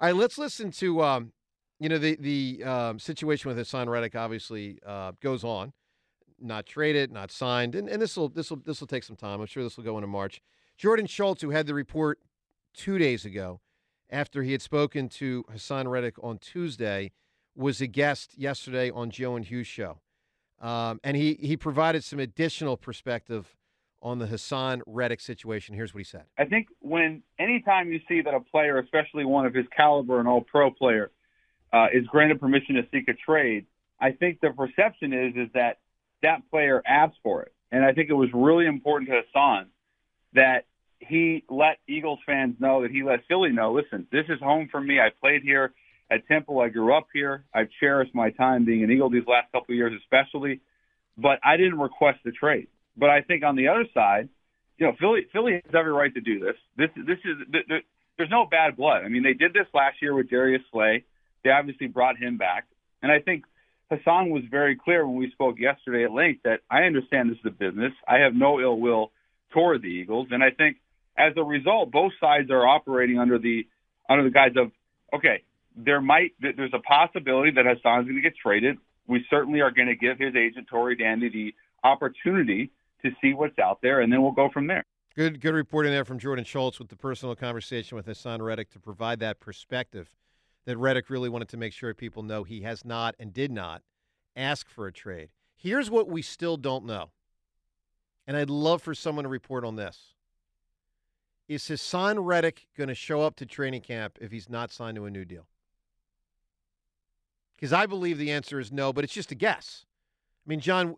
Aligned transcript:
All 0.00 0.06
right, 0.08 0.16
let's 0.16 0.38
listen 0.38 0.70
to 0.72 1.02
um, 1.02 1.32
you 1.78 1.90
know 1.90 1.98
the 1.98 2.16
the 2.18 2.64
um, 2.64 2.98
situation 2.98 3.50
with 3.50 3.58
Haason 3.58 3.86
Reddick. 3.86 4.16
Obviously, 4.16 4.78
uh, 4.86 5.12
goes 5.20 5.44
on. 5.44 5.74
Not 6.40 6.64
traded, 6.64 7.12
not 7.12 7.30
signed, 7.30 7.74
and 7.74 7.86
and 7.86 8.00
this 8.00 8.16
will 8.16 8.30
this 8.30 8.48
will 8.48 8.62
this 8.64 8.80
will 8.80 8.86
take 8.86 9.04
some 9.04 9.16
time. 9.16 9.42
I'm 9.42 9.46
sure 9.46 9.62
this 9.62 9.76
will 9.76 9.84
go 9.84 9.98
into 9.98 10.06
March. 10.06 10.40
Jordan 10.78 11.04
Schultz, 11.04 11.42
who 11.42 11.50
had 11.50 11.66
the 11.66 11.74
report 11.74 12.18
two 12.72 12.96
days 12.96 13.26
ago, 13.26 13.60
after 14.08 14.42
he 14.42 14.52
had 14.52 14.62
spoken 14.62 15.10
to 15.10 15.44
Haason 15.52 15.86
Reddick 15.90 16.14
on 16.22 16.38
Tuesday, 16.38 17.12
was 17.54 17.82
a 17.82 17.86
guest 17.86 18.38
yesterday 18.38 18.90
on 18.90 19.10
Joe 19.10 19.36
and 19.36 19.44
Hughes 19.44 19.66
show, 19.66 19.98
um, 20.62 20.98
and 21.04 21.14
he 21.14 21.34
he 21.34 21.58
provided 21.58 22.04
some 22.04 22.20
additional 22.20 22.78
perspective 22.78 23.54
on 24.02 24.18
the 24.18 24.26
Haason 24.26 24.80
Reddick 24.86 25.20
situation. 25.20 25.74
Here's 25.74 25.94
what 25.94 25.98
he 25.98 26.04
said. 26.04 26.24
I 26.38 26.44
think 26.44 26.68
when 26.80 27.22
anytime 27.38 27.92
you 27.92 28.00
see 28.08 28.22
that 28.22 28.34
a 28.34 28.40
player, 28.40 28.78
especially 28.78 29.24
one 29.24 29.46
of 29.46 29.54
his 29.54 29.66
caliber, 29.76 30.20
an 30.20 30.26
all 30.26 30.40
pro 30.40 30.70
player, 30.70 31.10
uh, 31.72 31.86
is 31.92 32.06
granted 32.06 32.40
permission 32.40 32.76
to 32.76 32.82
seek 32.92 33.08
a 33.08 33.14
trade, 33.14 33.66
I 34.00 34.12
think 34.12 34.40
the 34.40 34.50
perception 34.50 35.12
is 35.12 35.34
is 35.36 35.48
that 35.54 35.78
that 36.22 36.48
player 36.50 36.82
asks 36.86 37.16
for 37.22 37.42
it. 37.42 37.52
And 37.70 37.84
I 37.84 37.92
think 37.92 38.10
it 38.10 38.14
was 38.14 38.28
really 38.34 38.66
important 38.66 39.10
to 39.10 39.22
Haason 39.22 39.66
that 40.34 40.64
he 40.98 41.44
let 41.48 41.78
Eagles 41.88 42.18
fans 42.26 42.56
know, 42.58 42.82
that 42.82 42.90
he 42.90 43.02
let 43.02 43.20
Philly 43.28 43.50
know, 43.50 43.72
listen, 43.72 44.06
this 44.12 44.26
is 44.28 44.38
home 44.40 44.68
for 44.70 44.80
me. 44.80 45.00
I 45.00 45.08
played 45.20 45.42
here 45.42 45.72
at 46.10 46.26
Temple. 46.26 46.60
I 46.60 46.68
grew 46.68 46.94
up 46.94 47.06
here. 47.12 47.44
I've 47.54 47.68
cherished 47.80 48.14
my 48.14 48.30
time 48.30 48.64
being 48.64 48.82
an 48.84 48.90
Eagle 48.90 49.10
these 49.10 49.26
last 49.26 49.50
couple 49.52 49.72
of 49.72 49.76
years, 49.76 49.92
especially. 50.02 50.60
But 51.16 51.38
I 51.44 51.56
didn't 51.56 51.78
request 51.78 52.20
the 52.24 52.32
trade. 52.32 52.68
But 52.96 53.10
I 53.10 53.22
think 53.22 53.44
on 53.44 53.56
the 53.56 53.68
other 53.68 53.86
side, 53.94 54.28
you 54.78 54.86
know, 54.86 54.92
Philly 54.98 55.26
Philly 55.32 55.60
has 55.64 55.74
every 55.74 55.92
right 55.92 56.12
to 56.14 56.20
do 56.20 56.40
this. 56.40 56.56
This 56.76 56.88
this 56.96 57.18
is 57.24 57.36
there's 58.16 58.30
no 58.30 58.46
bad 58.50 58.76
blood. 58.76 59.04
I 59.04 59.08
mean, 59.08 59.22
they 59.22 59.34
did 59.34 59.52
this 59.52 59.66
last 59.74 59.96
year 60.02 60.14
with 60.14 60.30
Darius 60.30 60.62
Slay. 60.72 61.04
They 61.44 61.50
obviously 61.50 61.86
brought 61.86 62.18
him 62.18 62.36
back, 62.36 62.66
and 63.02 63.10
I 63.10 63.20
think 63.20 63.44
Haason 63.90 64.30
was 64.30 64.42
very 64.50 64.76
clear 64.76 65.06
when 65.06 65.16
we 65.16 65.30
spoke 65.30 65.58
yesterday 65.58 66.04
at 66.04 66.12
length 66.12 66.42
that 66.44 66.60
I 66.70 66.82
understand 66.82 67.30
this 67.30 67.38
is 67.38 67.46
a 67.46 67.50
business. 67.50 67.92
I 68.06 68.18
have 68.18 68.34
no 68.34 68.60
ill 68.60 68.78
will 68.78 69.10
toward 69.52 69.82
the 69.82 69.88
Eagles, 69.88 70.28
and 70.30 70.42
I 70.42 70.50
think 70.50 70.76
as 71.18 71.32
a 71.36 71.42
result, 71.42 71.90
both 71.90 72.12
sides 72.20 72.50
are 72.50 72.66
operating 72.66 73.18
under 73.18 73.38
the 73.38 73.66
under 74.08 74.24
the 74.24 74.30
guise 74.30 74.52
of 74.56 74.70
okay, 75.14 75.42
there 75.76 76.00
might 76.00 76.32
there's 76.40 76.72
a 76.72 76.80
possibility 76.80 77.50
that 77.52 77.64
Haason's 77.64 78.06
going 78.06 78.16
to 78.16 78.22
get 78.22 78.34
traded. 78.36 78.78
We 79.06 79.24
certainly 79.28 79.60
are 79.60 79.70
going 79.70 79.88
to 79.88 79.96
give 79.96 80.18
his 80.18 80.34
agent 80.36 80.68
Tory 80.68 80.96
Dandy 80.96 81.28
the 81.28 81.54
opportunity 81.82 82.70
to 83.02 83.10
see 83.22 83.34
what's 83.34 83.58
out 83.58 83.78
there, 83.82 84.00
and 84.00 84.12
then 84.12 84.22
we'll 84.22 84.32
go 84.32 84.48
from 84.50 84.66
there. 84.66 84.84
Good, 85.16 85.40
good 85.40 85.54
reporting 85.54 85.92
there 85.92 86.04
from 86.04 86.18
Jordan 86.18 86.44
Schultz 86.44 86.78
with 86.78 86.88
the 86.88 86.96
personal 86.96 87.34
conversation 87.34 87.96
with 87.96 88.06
Haason 88.06 88.40
Reddick 88.40 88.70
to 88.70 88.78
provide 88.78 89.18
that 89.20 89.40
perspective 89.40 90.14
that 90.66 90.76
Reddick 90.76 91.10
really 91.10 91.28
wanted 91.28 91.48
to 91.48 91.56
make 91.56 91.72
sure 91.72 91.92
people 91.94 92.22
know 92.22 92.44
he 92.44 92.62
has 92.62 92.84
not 92.84 93.16
and 93.18 93.32
did 93.32 93.50
not 93.50 93.82
ask 94.36 94.68
for 94.68 94.86
a 94.86 94.92
trade. 94.92 95.30
Here's 95.56 95.90
what 95.90 96.08
we 96.08 96.22
still 96.22 96.56
don't 96.56 96.86
know, 96.86 97.10
and 98.26 98.36
I'd 98.36 98.50
love 98.50 98.82
for 98.82 98.94
someone 98.94 99.24
to 99.24 99.28
report 99.28 99.64
on 99.64 99.76
this. 99.76 100.14
Is 101.48 101.64
Haason 101.64 102.24
Reddick 102.24 102.68
going 102.78 102.88
to 102.88 102.94
show 102.94 103.22
up 103.22 103.34
to 103.36 103.46
training 103.46 103.80
camp 103.80 104.16
if 104.20 104.30
he's 104.30 104.48
not 104.48 104.70
signed 104.70 104.96
to 104.96 105.06
a 105.06 105.10
new 105.10 105.24
deal? 105.24 105.48
Because 107.56 107.72
I 107.72 107.86
believe 107.86 108.16
the 108.16 108.30
answer 108.30 108.60
is 108.60 108.70
no, 108.70 108.92
but 108.92 109.02
it's 109.02 109.12
just 109.12 109.32
a 109.32 109.34
guess. 109.34 109.84
I 110.46 110.48
mean, 110.48 110.60
John, 110.60 110.96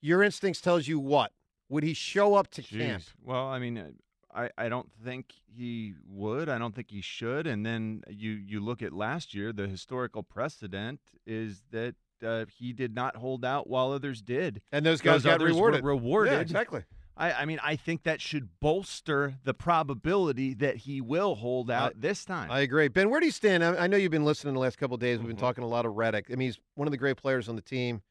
your 0.00 0.22
instincts 0.22 0.60
tells 0.60 0.88
you 0.88 0.98
what? 0.98 1.32
Would 1.72 1.84
he 1.84 1.94
show 1.94 2.34
up 2.34 2.50
to 2.50 2.62
Jeez. 2.62 2.78
camp? 2.78 3.02
Well, 3.24 3.48
I 3.48 3.58
mean, 3.58 3.78
uh, 3.78 3.88
I, 4.34 4.50
I 4.58 4.68
don't 4.68 4.90
think 5.02 5.32
he 5.46 5.94
would. 6.06 6.50
I 6.50 6.58
don't 6.58 6.74
think 6.74 6.90
he 6.90 7.00
should. 7.00 7.46
And 7.46 7.64
then 7.64 8.02
you 8.10 8.32
you 8.32 8.60
look 8.60 8.82
at 8.82 8.92
last 8.92 9.32
year, 9.32 9.54
the 9.54 9.66
historical 9.66 10.22
precedent 10.22 11.00
is 11.26 11.62
that 11.70 11.94
uh, 12.22 12.44
he 12.58 12.74
did 12.74 12.94
not 12.94 13.16
hold 13.16 13.42
out 13.42 13.70
while 13.70 13.90
others 13.90 14.20
did, 14.20 14.60
and 14.70 14.84
those 14.84 15.00
guys 15.00 15.22
those 15.22 15.38
got 15.38 15.40
rewarded. 15.40 15.82
rewarded, 15.82 16.34
yeah, 16.34 16.40
exactly. 16.40 16.84
I, 17.16 17.32
I 17.32 17.44
mean, 17.46 17.58
I 17.62 17.76
think 17.76 18.02
that 18.02 18.20
should 18.20 18.48
bolster 18.60 19.36
the 19.42 19.54
probability 19.54 20.52
that 20.54 20.76
he 20.76 21.00
will 21.00 21.36
hold 21.36 21.70
out 21.70 21.92
I, 21.92 22.00
this 22.00 22.26
time. 22.26 22.50
I 22.50 22.60
agree. 22.60 22.88
Ben, 22.88 23.08
where 23.08 23.20
do 23.20 23.26
you 23.26 23.32
stand? 23.32 23.64
I, 23.64 23.84
I 23.84 23.86
know 23.86 23.96
you've 23.96 24.10
been 24.10 24.26
listening 24.26 24.52
the 24.52 24.60
last 24.60 24.76
couple 24.76 24.98
days. 24.98 25.18
We've 25.18 25.26
been 25.26 25.36
mm-hmm. 25.36 25.44
talking 25.44 25.64
a 25.64 25.68
lot 25.68 25.86
of 25.86 25.94
Reddick. 25.94 26.26
I 26.30 26.36
mean, 26.36 26.48
he's 26.48 26.60
one 26.74 26.86
of 26.86 26.92
the 26.92 26.98
great 26.98 27.16
players 27.16 27.48
on 27.48 27.56
the 27.56 27.62
team. 27.62 28.02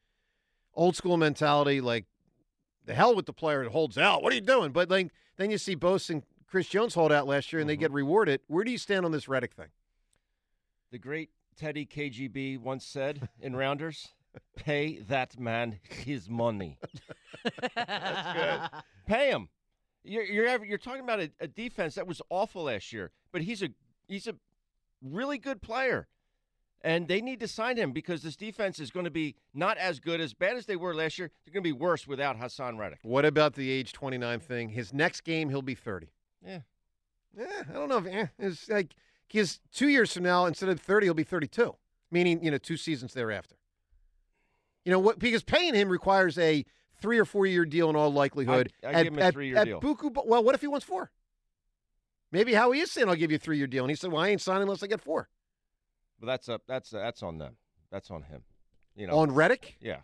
Old 0.74 0.96
school 0.96 1.16
mentality, 1.16 1.80
like 1.80 2.06
the 2.84 2.94
hell 2.94 3.14
with 3.14 3.26
the 3.26 3.32
player 3.32 3.64
that 3.64 3.70
holds 3.70 3.98
out. 3.98 4.22
What 4.22 4.32
are 4.32 4.36
you 4.36 4.42
doing? 4.42 4.72
But 4.72 4.90
like 4.90 5.10
then 5.36 5.50
you 5.50 5.58
see 5.58 5.76
Bosa 5.76 6.10
and 6.10 6.22
Chris 6.46 6.68
Jones 6.68 6.94
hold 6.94 7.12
out 7.12 7.26
last 7.26 7.52
year 7.52 7.60
and 7.60 7.68
mm-hmm. 7.68 7.72
they 7.72 7.76
get 7.76 7.92
rewarded. 7.92 8.40
Where 8.46 8.64
do 8.64 8.70
you 8.70 8.78
stand 8.78 9.04
on 9.04 9.12
this 9.12 9.28
Reddick 9.28 9.54
thing? 9.54 9.68
The 10.90 10.98
great 10.98 11.30
Teddy 11.56 11.86
KGB 11.86 12.58
once 12.58 12.84
said 12.84 13.28
in 13.40 13.56
Rounders, 13.56 14.08
"Pay 14.56 15.00
that 15.08 15.38
man 15.38 15.80
his 15.88 16.28
money." 16.28 16.78
That's 17.74 18.38
good. 18.72 18.82
Pay 19.06 19.30
him. 19.30 19.48
You're 20.04 20.24
you're, 20.24 20.64
you're 20.64 20.78
talking 20.78 21.02
about 21.02 21.20
a, 21.20 21.30
a 21.40 21.46
defense 21.46 21.94
that 21.94 22.06
was 22.06 22.20
awful 22.28 22.64
last 22.64 22.92
year, 22.92 23.10
but 23.32 23.42
he's 23.42 23.62
a 23.62 23.70
he's 24.08 24.26
a 24.26 24.34
really 25.00 25.38
good 25.38 25.62
player 25.62 26.08
and 26.82 27.08
they 27.08 27.20
need 27.20 27.40
to 27.40 27.48
sign 27.48 27.76
him 27.76 27.92
because 27.92 28.22
this 28.22 28.36
defense 28.36 28.78
is 28.78 28.90
going 28.90 29.04
to 29.04 29.10
be 29.10 29.36
not 29.54 29.78
as 29.78 30.00
good 30.00 30.20
as 30.20 30.34
bad 30.34 30.56
as 30.56 30.66
they 30.66 30.76
were 30.76 30.94
last 30.94 31.18
year. 31.18 31.30
They're 31.44 31.52
going 31.52 31.62
to 31.62 31.68
be 31.68 31.72
worse 31.72 32.06
without 32.06 32.38
Haason 32.38 32.78
Reddick. 32.78 32.98
What 33.02 33.24
about 33.24 33.54
the 33.54 33.70
age 33.70 33.92
29 33.92 34.40
thing? 34.40 34.70
His 34.70 34.92
next 34.92 35.22
game, 35.22 35.48
he'll 35.48 35.62
be 35.62 35.74
30. 35.74 36.08
Yeah. 36.44 36.60
Yeah, 37.36 37.62
I 37.68 37.72
don't 37.72 37.88
know 37.88 37.98
if 37.98 38.06
eh, 38.06 38.26
it's 38.38 38.68
like 38.68 38.94
because 39.26 39.60
two 39.72 39.88
years 39.88 40.12
from 40.12 40.24
now, 40.24 40.46
instead 40.46 40.68
of 40.68 40.80
30, 40.80 41.06
he'll 41.06 41.14
be 41.14 41.24
32, 41.24 41.74
meaning 42.10 42.44
you 42.44 42.50
know 42.50 42.58
two 42.58 42.76
seasons 42.76 43.14
thereafter. 43.14 43.56
You 44.84 44.92
know 44.92 44.98
what? 44.98 45.18
Because 45.18 45.42
paying 45.42 45.74
him 45.74 45.88
requires 45.88 46.36
a 46.38 46.64
three 47.00 47.18
or 47.18 47.24
four 47.24 47.46
year 47.46 47.64
deal 47.64 47.88
in 47.88 47.96
all 47.96 48.12
likelihood. 48.12 48.72
I, 48.84 48.86
I 48.86 48.90
at, 48.92 49.04
give 49.04 49.12
him 49.14 49.18
a 49.18 49.32
three 49.32 49.48
year 49.48 49.64
deal. 49.64 49.80
Buku, 49.80 50.14
well, 50.26 50.44
what 50.44 50.54
if 50.54 50.60
he 50.60 50.66
wants 50.66 50.84
four? 50.84 51.10
Maybe 52.30 52.54
Howie 52.54 52.80
is 52.80 52.90
saying 52.90 53.08
I'll 53.08 53.14
give 53.14 53.30
you 53.30 53.36
a 53.36 53.40
three 53.40 53.56
year 53.56 53.66
deal, 53.66 53.84
and 53.84 53.90
he 53.90 53.96
said, 53.96 54.12
"Well, 54.12 54.22
I 54.22 54.28
ain't 54.28 54.40
signing 54.40 54.62
unless 54.62 54.82
I 54.82 54.88
get 54.88 55.00
four. 55.00 55.28
But 56.22 56.28
that's 56.28 56.48
a, 56.48 56.60
that's 56.68 56.90
that's 56.90 57.22
on 57.24 57.38
them. 57.38 57.56
That's 57.90 58.08
on 58.12 58.22
him. 58.22 58.42
You 58.94 59.08
know. 59.08 59.18
On 59.18 59.32
Reddick? 59.32 59.76
Yeah. 59.80 59.98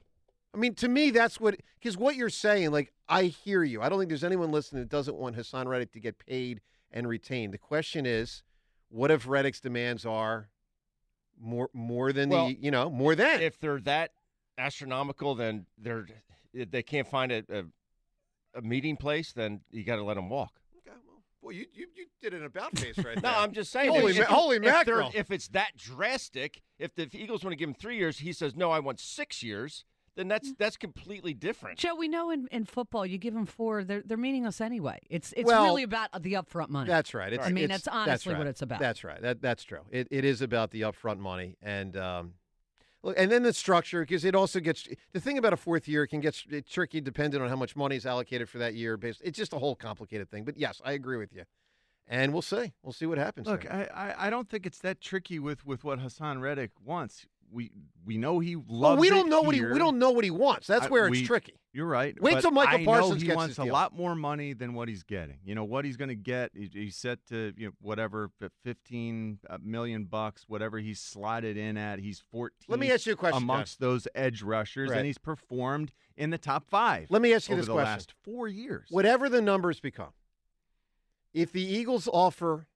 I 0.53 0.59
mean, 0.59 0.75
to 0.75 0.88
me, 0.88 1.11
that's 1.11 1.41
what 1.41 1.56
because 1.79 1.97
what 1.97 2.17
you're 2.17 2.29
saying. 2.29 2.73
Like, 2.73 2.93
I 3.09 3.25
hear 3.25 3.62
you. 3.62 3.81
I 3.81 3.88
don't 3.88 4.00
think 4.00 4.09
there's 4.09 4.25
anyone 4.25 4.50
listening 4.50 4.82
that 4.82 4.88
doesn't 4.88 5.17
want 5.17 5.37
Haason 5.37 5.67
Reddick 5.67 5.93
to 5.93 6.00
get 6.00 6.19
paid 6.19 6.61
and 6.91 7.06
retained. 7.06 7.55
The 7.55 7.59
question 7.59 8.05
is, 8.05 8.43
what 8.88 9.12
if 9.12 9.29
Reddick's 9.29 9.61
demands 9.61 10.05
are 10.05 10.49
more 11.41 11.70
more 11.73 12.12
than 12.12 12.31
well, 12.31 12.49
the 12.49 12.59
you 12.61 12.73
know 12.73 12.91
more 12.91 13.15
than 13.15 13.41
if 13.41 13.61
they're 13.61 13.81
that 13.82 14.11
astronomical, 14.59 15.37
then 15.37 15.67
they're 15.79 16.09
they 16.53 16.82
can't 16.82 17.06
find 17.06 17.31
a, 17.31 17.44
a, 17.49 18.59
a 18.59 18.62
meeting 18.62 18.97
place. 18.97 19.32
Then 19.32 19.61
you 19.70 19.85
got 19.85 19.97
to 19.97 20.03
let 20.03 20.15
them 20.15 20.29
walk. 20.29 20.55
Well, 21.43 21.52
you, 21.52 21.67
you, 21.73 21.87
you 21.94 22.06
did 22.20 22.35
an 22.35 22.44
about 22.44 22.76
face 22.79 22.99
right 22.99 23.14
there. 23.20 23.32
no. 23.32 23.38
I'm 23.38 23.52
just 23.52 23.70
saying. 23.73 23.90
Holy, 23.90 24.12
if, 24.12 24.19
ma- 24.19 24.23
if, 24.25 24.29
holy 24.29 24.56
if 24.56 24.62
mackerel! 24.62 25.11
If 25.14 25.31
it's 25.31 25.49
that 25.49 25.76
drastic, 25.76 26.62
if 26.79 26.94
the 26.94 27.08
Eagles 27.12 27.44
want 27.44 27.52
to 27.52 27.56
give 27.56 27.69
him 27.69 27.75
three 27.75 27.96
years, 27.96 28.19
he 28.19 28.32
says 28.32 28.56
no, 28.56 28.70
I 28.70 28.81
want 28.81 28.99
six 29.00 29.43
years. 29.43 29.85
then 30.17 30.26
that's 30.26 30.52
that's 30.58 30.76
completely 30.76 31.32
different. 31.35 31.79
Joe, 31.79 31.94
we 31.94 32.08
know 32.08 32.31
in, 32.31 32.49
in 32.50 32.64
football 32.64 33.06
you 33.06 33.19
give 33.19 33.35
them 33.35 33.46
four, 33.46 33.85
they're 33.85 34.02
they're 34.05 34.17
meaningless 34.17 34.61
anyway. 34.61 34.99
It's 35.08 35.32
it's 35.37 35.46
Well, 35.46 35.62
really 35.64 35.85
about 35.85 36.11
the 36.23 36.32
upfront 36.32 36.70
money. 36.70 36.88
That's 36.88 37.14
right. 37.14 37.32
It's, 37.32 37.46
I 37.46 37.50
mean, 37.50 37.64
it's- 37.64 37.82
that's 37.84 37.88
honestly 37.96 38.32
right. 38.32 38.38
what 38.38 38.46
it's 38.49 38.62
about. 38.62 38.81
That's 38.81 39.05
right. 39.05 39.23
That 39.23 39.41
that's 39.41 39.62
true. 39.62 39.82
It 39.91 40.08
it 40.11 40.25
is 40.25 40.43
about 40.43 40.73
the 40.73 40.81
upfront 40.81 41.19
money 41.20 41.56
and 41.62 41.96
um, 41.96 42.25
look, 42.26 42.32
and 43.16 43.30
then 43.30 43.42
the 43.42 43.52
structure 43.52 44.00
because 44.00 44.24
it 44.24 44.34
also 44.34 44.60
gets 44.60 44.88
the 45.12 45.20
thing 45.20 45.38
about 45.38 45.52
a 45.52 45.56
fourth 45.56 45.88
year 45.88 46.02
it 46.04 46.08
can 46.08 46.20
get 46.20 46.42
tricky 46.68 47.00
depending 47.00 47.40
on 47.40 47.48
how 47.48 47.56
much 47.56 47.76
money 47.76 47.96
is 47.96 48.06
allocated 48.06 48.48
for 48.48 48.58
that 48.58 48.74
year. 48.74 48.96
Based, 48.96 49.20
it's 49.24 49.38
just 49.38 49.52
a 49.52 49.58
whole 49.58 49.74
complicated 49.74 50.30
thing. 50.30 50.44
But 50.44 50.56
yes, 50.56 50.80
I 50.84 50.92
agree 50.92 51.16
with 51.16 51.32
you, 51.32 51.44
and 52.06 52.32
we'll 52.32 52.42
see. 52.42 52.72
We'll 52.82 52.92
see 52.92 53.06
what 53.06 53.18
happens. 53.18 53.46
Look, 53.46 53.62
there. 53.62 53.90
I, 53.94 54.26
I 54.26 54.30
don't 54.30 54.48
think 54.48 54.66
it's 54.66 54.78
that 54.80 55.00
tricky 55.00 55.38
with, 55.38 55.64
with 55.64 55.84
what 55.84 56.00
Haason 56.00 56.40
Reddick 56.40 56.72
wants. 56.84 57.26
We 57.50 57.70
we 58.04 58.16
know 58.18 58.38
he 58.40 58.56
loves. 58.56 58.68
Well, 58.68 58.96
we 58.96 59.08
don't 59.10 59.26
it 59.26 59.30
know 59.30 59.42
what 59.42 59.54
he 59.54 59.64
we 59.64 59.78
don't 59.78 59.98
know 59.98 60.10
what 60.10 60.24
he 60.24 60.30
wants. 60.30 60.66
That's 60.66 60.86
I- 60.86 60.88
where 60.88 61.06
it's 61.08 61.18
we- 61.20 61.26
tricky. 61.26 61.54
You're 61.72 61.86
right. 61.86 62.20
Wait 62.20 62.40
till 62.40 62.50
Micah 62.50 62.78
I 62.80 62.84
Parsons 62.84 63.10
know 63.10 63.16
he 63.20 63.26
gets 63.26 63.36
wants 63.36 63.58
a 63.58 63.64
deal. 63.64 63.72
lot 63.72 63.94
more 63.94 64.14
money 64.16 64.52
than 64.52 64.72
what 64.74 64.88
he's 64.88 65.02
getting. 65.04 65.36
You 65.44 65.54
know 65.54 65.64
what 65.64 65.84
he's 65.84 65.96
going 65.98 66.08
to 66.08 66.14
get. 66.16 66.50
He, 66.54 66.68
he's 66.72 66.96
set 66.96 67.24
to 67.26 67.52
you 67.56 67.66
know 67.66 67.72
whatever 67.80 68.30
f- 68.42 68.50
fifteen 68.64 69.38
uh, 69.48 69.58
million 69.62 70.04
bucks, 70.04 70.44
whatever 70.48 70.78
he's 70.78 70.98
slotted 70.98 71.56
in 71.56 71.76
at. 71.76 71.98
He's 72.00 72.20
fourteen. 72.32 72.66
Let 72.68 72.80
me 72.80 72.90
ask 72.90 73.06
you 73.06 73.12
a 73.12 73.16
question, 73.16 73.40
John. 73.40 73.50
amongst 73.50 73.80
those 73.80 74.08
edge 74.14 74.42
rushers, 74.42 74.90
Right. 74.90 74.96
and 74.98 75.06
he's 75.06 75.18
performed 75.18 75.92
in 76.16 76.30
the 76.30 76.38
top 76.38 76.64
five. 76.68 77.06
Let 77.10 77.22
me 77.22 77.32
ask 77.34 77.48
you 77.48 77.52
over 77.54 77.60
this 77.60 77.66
the 77.68 77.74
question. 77.74 77.92
last 77.92 78.14
four 78.24 78.48
years. 78.48 78.88
Whatever 78.90 79.28
the 79.28 79.42
numbers 79.42 79.78
become, 79.78 80.12
if 81.34 81.52
the 81.52 81.62
Eagles 81.62 82.08
offer 82.12 82.66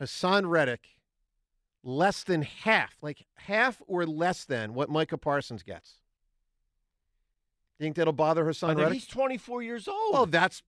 Haason 0.00 0.48
Reddick 0.48 0.88
less 1.82 2.22
than 2.24 2.42
half, 2.42 2.96
like 3.02 3.26
half 3.36 3.82
or 3.86 4.06
less 4.06 4.44
than 4.44 4.74
what 4.74 4.88
Micah 4.88 5.18
Parsons 5.18 5.62
gets, 5.62 5.98
you 7.78 7.84
think 7.84 7.96
that'll 7.96 8.12
bother 8.12 8.48
I 8.48 8.52
think 8.52 8.78
Reddick? 8.78 8.92
he's 8.94 9.06
24 9.06 9.62
years 9.62 9.88
old. 9.88 10.12
Well, 10.12 10.26
that's 10.26 10.62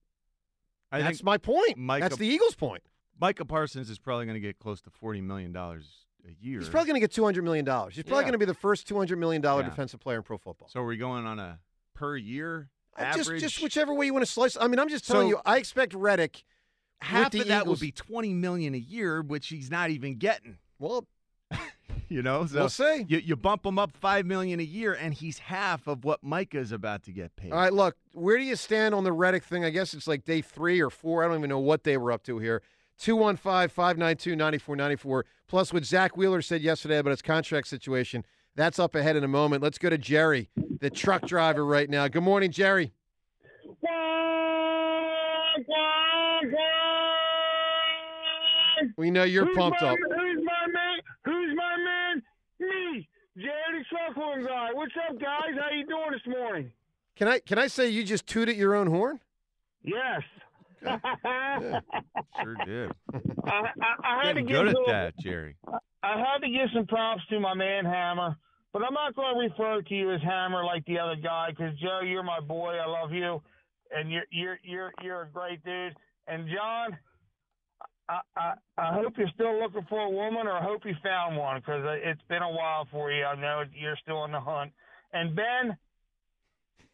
I 0.91 1.01
that's 1.01 1.23
my 1.23 1.37
point. 1.37 1.77
Micah- 1.77 2.03
that's 2.05 2.17
the 2.17 2.27
Eagles' 2.27 2.55
point. 2.55 2.83
Micah 3.19 3.45
Parsons 3.45 3.89
is 3.89 3.97
probably 3.97 4.25
going 4.25 4.35
to 4.35 4.41
get 4.41 4.59
close 4.59 4.81
to 4.81 4.89
forty 4.89 5.21
million 5.21 5.51
dollars 5.53 5.87
a 6.27 6.31
year. 6.45 6.59
He's 6.59 6.69
probably 6.69 6.87
going 6.87 6.95
to 6.95 6.99
get 7.01 7.11
two 7.11 7.23
hundred 7.23 7.43
million 7.43 7.63
dollars. 7.65 7.95
He's 7.95 8.03
probably 8.03 8.23
Yeah. 8.23 8.31
going 8.31 8.33
to 8.33 8.37
be 8.39 8.45
the 8.45 8.53
first 8.53 8.87
two 8.87 8.97
hundred 8.97 9.17
million 9.19 9.41
dollar 9.41 9.61
Yeah. 9.63 9.69
defensive 9.69 9.99
player 10.01 10.17
in 10.17 10.23
pro 10.23 10.37
football. 10.37 10.67
So 10.69 10.81
are 10.81 10.85
we 10.85 10.97
going 10.97 11.25
on 11.25 11.39
a 11.39 11.59
per 11.93 12.17
year 12.17 12.69
average? 12.97 13.41
Just, 13.41 13.55
just 13.55 13.63
whichever 13.63 13.93
way 13.93 14.05
you 14.05 14.13
want 14.13 14.25
to 14.25 14.31
slice. 14.31 14.57
I 14.59 14.67
mean, 14.67 14.79
I'm 14.79 14.89
just 14.89 15.07
telling 15.07 15.29
So- 15.29 15.37
you. 15.37 15.41
I 15.45 15.57
expect 15.57 15.93
Reddick. 15.93 16.43
half 17.01 17.33
of 17.33 17.47
that 17.47 17.61
Eagles- 17.63 17.67
would 17.67 17.79
be 17.85 17.91
twenty 17.91 18.33
million 18.33 18.75
a 18.75 18.79
year, 18.79 19.21
which 19.21 19.47
he's 19.47 19.71
not 19.71 19.89
even 19.91 20.17
getting. 20.17 20.57
Well, 20.79 21.07
You 22.07 22.21
know, 22.21 22.45
so 22.45 22.59
We'll 22.59 22.69
see. 22.69 23.05
You, 23.07 23.17
you 23.17 23.35
bump 23.35 23.65
him 23.65 23.79
up 23.79 23.91
five 23.97 24.25
million 24.25 24.59
a 24.59 24.63
year, 24.63 24.93
and 24.93 25.13
he's 25.13 25.39
half 25.39 25.87
of 25.87 26.03
what 26.03 26.23
Micah 26.23 26.59
is 26.59 26.71
about 26.71 27.03
to 27.03 27.11
get 27.11 27.35
paid. 27.35 27.51
All 27.51 27.57
right, 27.57 27.73
look, 27.73 27.95
where 28.13 28.37
do 28.37 28.43
you 28.43 28.55
stand 28.55 28.93
on 28.93 29.03
the 29.03 29.11
Reddick 29.11 29.43
thing? 29.43 29.65
I 29.65 29.71
guess 29.71 29.93
it's 29.93 30.07
like 30.07 30.23
day 30.23 30.41
three 30.41 30.81
or 30.81 30.89
four. 30.89 31.23
I 31.23 31.27
don't 31.27 31.37
even 31.37 31.49
know 31.49 31.59
what 31.59 31.83
they 31.83 31.97
were 31.97 32.11
up 32.11 32.23
to 32.23 32.37
here. 32.37 32.61
215 32.99 33.69
592 33.69 34.35
9494. 34.35 35.25
Plus, 35.47 35.73
what 35.73 35.83
Zack 35.83 36.15
Wheeler 36.15 36.41
said 36.41 36.61
yesterday 36.61 36.99
about 36.99 37.09
his 37.09 37.21
contract 37.21 37.67
situation, 37.67 38.23
that's 38.55 38.79
up 38.79 38.95
ahead 38.95 39.15
in 39.15 39.23
a 39.23 39.27
moment. 39.27 39.63
Let's 39.63 39.77
go 39.77 39.89
to 39.89 39.97
Jerry, 39.97 40.49
the 40.79 40.89
truck 40.89 41.25
driver, 41.25 41.65
right 41.65 41.89
now. 41.89 42.07
Good 42.07 42.23
morning, 42.23 42.51
Jerry. 42.51 42.93
We 48.97 49.11
know 49.11 49.23
you're 49.23 49.53
pumped 49.55 49.81
up. 49.81 49.97
Who's 49.97 50.43
my 50.43 50.67
man? 50.71 50.99
Who's 51.25 51.55
my 51.55 51.77
man? 51.77 52.23
Me, 52.59 53.09
Jerry 53.89 54.13
the 54.15 54.45
guy. 54.45 54.69
What's 54.73 54.93
up, 55.09 55.19
guys? 55.19 55.55
How 55.59 55.69
you 55.75 55.85
doing 55.85 56.11
this 56.11 56.21
morning? 56.27 56.71
Can 57.15 57.27
I 57.27 57.39
can 57.39 57.57
I 57.57 57.67
say 57.67 57.89
you 57.89 58.03
just 58.03 58.27
tooted 58.27 58.55
your 58.57 58.75
own 58.75 58.87
horn? 58.87 59.19
Yes. 59.83 60.21
Sure 62.41 62.55
did. 62.65 62.91
I, 63.45 63.49
I, 63.49 63.63
I 64.03 64.25
had 64.27 64.33
to 64.33 64.41
Getting 64.41 64.45
give 64.47 64.57
good 64.57 64.67
at 64.67 64.75
some- 64.75 64.83
that, 64.87 65.17
Jerry. 65.19 65.55
I 66.03 66.17
had 66.19 66.39
to 66.43 66.49
give 66.49 66.67
some 66.73 66.85
props 66.85 67.21
to 67.29 67.39
my 67.39 67.53
man 67.55 67.85
Hammer, 67.85 68.35
but 68.73 68.83
I'm 68.83 68.93
not 68.93 69.15
going 69.15 69.33
to 69.35 69.39
refer 69.41 69.81
to 69.81 69.95
you 69.95 70.11
as 70.13 70.21
Hammer 70.21 70.63
like 70.63 70.85
the 70.85 70.99
other 70.99 71.15
guy 71.15 71.47
because 71.49 71.73
Joe, 71.79 72.01
you're 72.03 72.21
my 72.23 72.39
boy. 72.39 72.73
I 72.75 72.85
love 72.85 73.11
you, 73.11 73.41
and 73.95 74.11
you're 74.11 74.25
you're 74.31 74.59
you're 74.63 74.91
you're 75.01 75.21
a 75.23 75.27
great 75.29 75.63
dude. 75.63 75.95
And 76.27 76.47
John, 76.53 76.97
I 78.09 78.19
I, 78.37 78.53
I 78.77 78.93
hope 78.93 79.13
you're 79.17 79.29
still 79.33 79.59
looking 79.59 79.85
for 79.89 79.99
a 79.99 80.09
woman, 80.09 80.47
or 80.47 80.53
I 80.53 80.63
hope 80.63 80.85
you 80.85 80.93
found 81.03 81.37
one 81.37 81.59
because 81.59 81.83
uh, 81.85 81.91
it's 82.03 82.21
been 82.29 82.41
a 82.41 82.49
while 82.51 82.87
for 82.91 83.11
you. 83.11 83.23
I 83.25 83.35
know 83.35 83.63
you're 83.73 83.97
still 84.01 84.17
on 84.17 84.31
the 84.31 84.39
hunt. 84.39 84.71
And 85.13 85.35
Ben, 85.35 85.77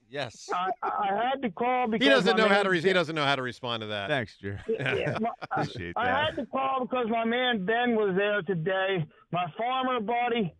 yes. 0.09 0.49
I, 0.53 0.69
I 0.83 1.07
had 1.31 1.41
to 1.41 1.49
call 1.51 1.87
because 1.87 2.05
He 2.05 2.09
doesn't 2.09 2.37
my 2.37 2.43
know 2.43 2.49
how 2.49 2.55
man- 2.55 2.63
to 2.65 2.69
re- 2.71 2.81
he 2.81 2.93
doesn't 2.93 3.15
know 3.15 3.25
how 3.25 3.35
to 3.35 3.41
respond 3.41 3.81
to 3.81 3.87
that. 3.87 4.09
Thanks, 4.09 4.37
Jerry. 4.41 4.59
Yeah, 4.69 5.17
my- 5.21 5.29
Appreciate 5.51 5.93
I 5.97 6.05
that. 6.05 6.25
had 6.27 6.35
to 6.37 6.45
call 6.45 6.81
because 6.81 7.07
my 7.09 7.25
man 7.25 7.65
Ben 7.65 7.95
was 7.95 8.15
there 8.15 8.41
today, 8.43 9.05
my 9.31 9.45
farmer 9.57 9.99
buddy, 9.99 10.53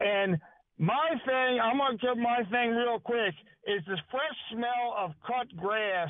and 0.00 0.38
my 0.78 1.10
thing. 1.26 1.60
I'm 1.60 1.76
gonna 1.78 1.96
give 1.98 2.16
my 2.16 2.42
thing 2.50 2.70
real 2.74 2.98
quick. 3.00 3.34
Is 3.66 3.82
the 3.86 3.98
fresh 4.10 4.36
smell 4.52 4.94
of 4.96 5.12
cut 5.26 5.54
grass 5.56 6.08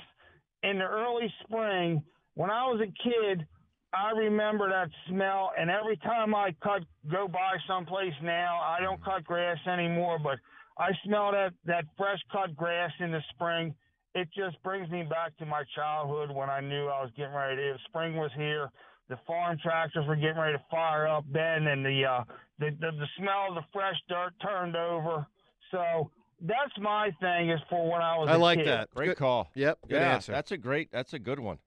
in 0.63 0.79
the 0.79 0.85
early 0.85 1.33
spring. 1.43 2.01
When 2.35 2.49
I 2.51 2.63
was 2.69 2.81
a 2.81 2.87
kid, 3.03 3.45
I 3.93 4.11
remember 4.13 4.69
that 4.69 4.89
smell, 5.09 5.51
and 5.59 5.69
every 5.69 5.97
time 5.99 6.35
I 6.35 6.55
cut, 6.63 6.83
go 7.11 7.27
by 7.27 7.57
someplace 7.67 8.15
now, 8.23 8.61
I 8.61 8.81
don't 8.81 9.03
cut 9.05 9.25
grass 9.25 9.59
anymore, 9.67 10.19
but 10.23 10.39
I 10.79 10.91
smell 11.05 11.33
that 11.33 11.53
that 11.67 11.85
fresh 11.97 12.21
cut 12.31 12.55
grass 12.55 12.93
in 13.01 13.11
the 13.11 13.21
spring. 13.31 13.75
It 14.15 14.29
just 14.37 14.63
brings 14.63 14.89
me 14.91 15.03
back 15.03 15.37
to 15.39 15.47
my 15.47 15.63
childhood 15.75 16.31
when 16.35 16.49
I 16.49 16.61
knew 16.61 16.87
I 16.87 17.03
was 17.03 17.11
getting 17.17 17.35
ready. 17.35 17.57
To, 17.57 17.77
spring 17.89 18.17
was 18.17 18.31
here. 18.37 18.71
The 19.09 19.19
farm 19.27 19.59
tractors 19.61 20.07
were 20.07 20.17
getting 20.17 20.39
ready 20.39 20.57
to 20.57 20.65
fire 20.71 21.09
up 21.09 21.25
then, 21.33 21.67
and 21.67 21.85
the 21.85 22.05
uh, 22.05 22.25
the, 22.61 22.71
the 22.81 22.93
the 22.93 23.07
smell 23.19 23.47
of 23.49 23.55
the 23.57 23.65
fresh 23.73 23.97
dirt 24.09 24.33
turned 24.41 24.77
over. 24.77 25.27
So 25.73 26.11
that's 26.41 26.73
my 26.81 27.11
thing. 27.21 27.51
Is 27.51 27.61
for 27.69 27.91
when 27.91 28.03
I 28.03 28.17
was. 28.19 28.29
I 28.29 28.35
a 28.35 28.39
like 28.39 28.59
kid. 28.59 28.69
that. 28.69 28.91
Great 28.95 29.09
Good- 29.09 29.17
call. 29.17 29.51
Yep, 29.57 29.79
good 29.89 29.97
yeah, 29.97 30.15
answer. 30.15 30.31
That's 30.31 30.53
a 30.53 30.57
great. 30.57 30.93
That's 30.93 31.13
a 31.13 31.19
good 31.19 31.41
one. 31.41 31.59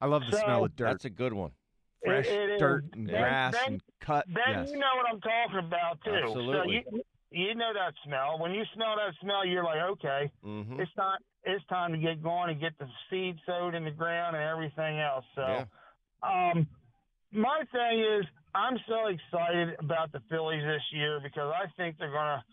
I 0.00 0.06
love 0.06 0.22
the 0.30 0.38
smell 0.38 0.64
of 0.64 0.76
dirt, 0.76 0.86
That's 0.86 1.04
a 1.04 1.10
good 1.10 1.32
one. 1.32 1.50
Fresh 2.04 2.26
It- 2.26 2.32
it 2.32 2.50
is. 2.54 2.60
dirt 2.60 2.84
and 2.94 3.06
Ben- 3.06 3.20
grass 3.20 3.52
Ben- 3.54 3.72
and 3.74 3.82
cut. 4.00 4.26
Then 4.28 4.42
yes. 4.48 4.70
you 4.70 4.78
know 4.78 4.94
what 4.96 5.06
I'm 5.08 5.20
talking 5.20 5.58
about 5.58 6.00
too. 6.04 6.10
Absolutely. 6.14 6.84
So 6.84 6.92
you, 6.92 7.02
you 7.48 7.54
know 7.54 7.72
that 7.74 7.94
smell. 8.04 8.38
When 8.38 8.52
you 8.52 8.64
smell 8.74 8.96
that 8.96 9.14
smell, 9.20 9.44
you're 9.44 9.64
like, 9.64 9.80
okay, 9.80 10.30
Mm-hmm. 10.44 10.80
it's 10.80 10.92
time. 10.94 11.18
It's 11.44 11.64
time 11.66 11.92
to 11.92 11.98
get 11.98 12.22
going 12.22 12.50
and 12.50 12.60
get 12.60 12.76
the 12.78 12.86
seed 13.08 13.36
sowed 13.46 13.74
in 13.74 13.84
the 13.84 13.90
ground 13.90 14.36
and 14.36 14.44
everything 14.44 14.98
else. 14.98 15.24
So, 15.34 15.42
Yeah. 15.42 15.64
um, 16.22 16.66
my 17.32 17.62
thing 17.72 18.00
is, 18.00 18.26
I'm 18.54 18.78
so 18.88 19.06
excited 19.06 19.76
about 19.78 20.12
the 20.12 20.20
Phillies 20.28 20.62
this 20.64 20.82
year 20.92 21.18
because 21.22 21.54
I 21.54 21.66
think 21.76 21.96
they're 21.98 22.10
gonna 22.12 22.44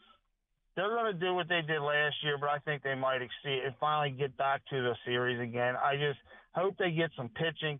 they're 0.76 0.90
gonna 0.96 1.12
do 1.14 1.34
what 1.34 1.48
they 1.50 1.64
did 1.64 1.82
last 1.82 2.24
year, 2.24 2.38
but 2.38 2.50
I 2.50 2.60
think 2.60 2.84
they 2.84 2.94
might 2.94 3.22
exceed 3.24 3.64
and 3.66 3.76
finally 3.80 4.12
get 4.16 4.38
back 4.38 4.62
to 4.70 4.76
the 4.84 4.96
series 5.06 5.40
again. 5.40 5.76
I 5.76 5.98
just 5.98 6.20
hope 6.54 6.78
they 6.78 6.92
get 6.92 7.10
some 7.18 7.30
pitching 7.30 7.80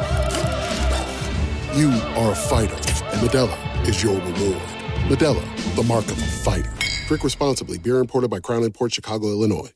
You 1.73 1.89
are 2.17 2.33
a 2.33 2.35
fighter, 2.35 2.75
and 2.75 3.21
Modelo 3.21 3.87
is 3.87 4.03
your 4.03 4.15
reward. 4.15 4.61
Modelo, 5.07 5.75
the 5.75 5.83
mark 5.83 6.03
of 6.05 6.17
a 6.21 6.25
fighter. 6.43 6.69
Drink 7.07 7.23
responsibly. 7.23 7.77
Beer 7.77 7.99
imported 7.99 8.29
by 8.29 8.41
Crown 8.41 8.69
Port 8.71 8.93
Chicago, 8.93 9.27
Illinois. 9.27 9.71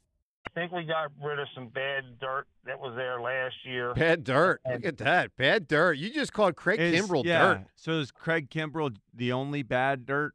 I 0.45 0.49
think 0.59 0.73
we 0.73 0.83
got 0.83 1.11
rid 1.23 1.39
of 1.39 1.47
some 1.55 1.69
bad 1.69 2.19
dirt 2.19 2.47
that 2.65 2.79
was 2.81 2.95
there 2.97 3.21
last 3.21 3.55
year. 3.63 3.93
Bad 3.93 4.25
dirt. 4.25 4.59
Look 4.69 4.83
at 4.85 4.97
that. 4.97 5.37
Bad 5.37 5.69
dirt. 5.69 5.93
You 5.97 6.13
just 6.13 6.33
called 6.33 6.57
Craig 6.57 6.81
Is- 6.81 7.01
Kimbrell 7.01 7.23
yeah. 7.23 7.39
dirt. 7.39 7.61
So 7.75 7.93
is 7.93 8.11
Craig 8.11 8.49
Kimbrel 8.49 8.97
the 9.13 9.31
only 9.31 9.63
bad 9.63 10.05
dirt? 10.05 10.33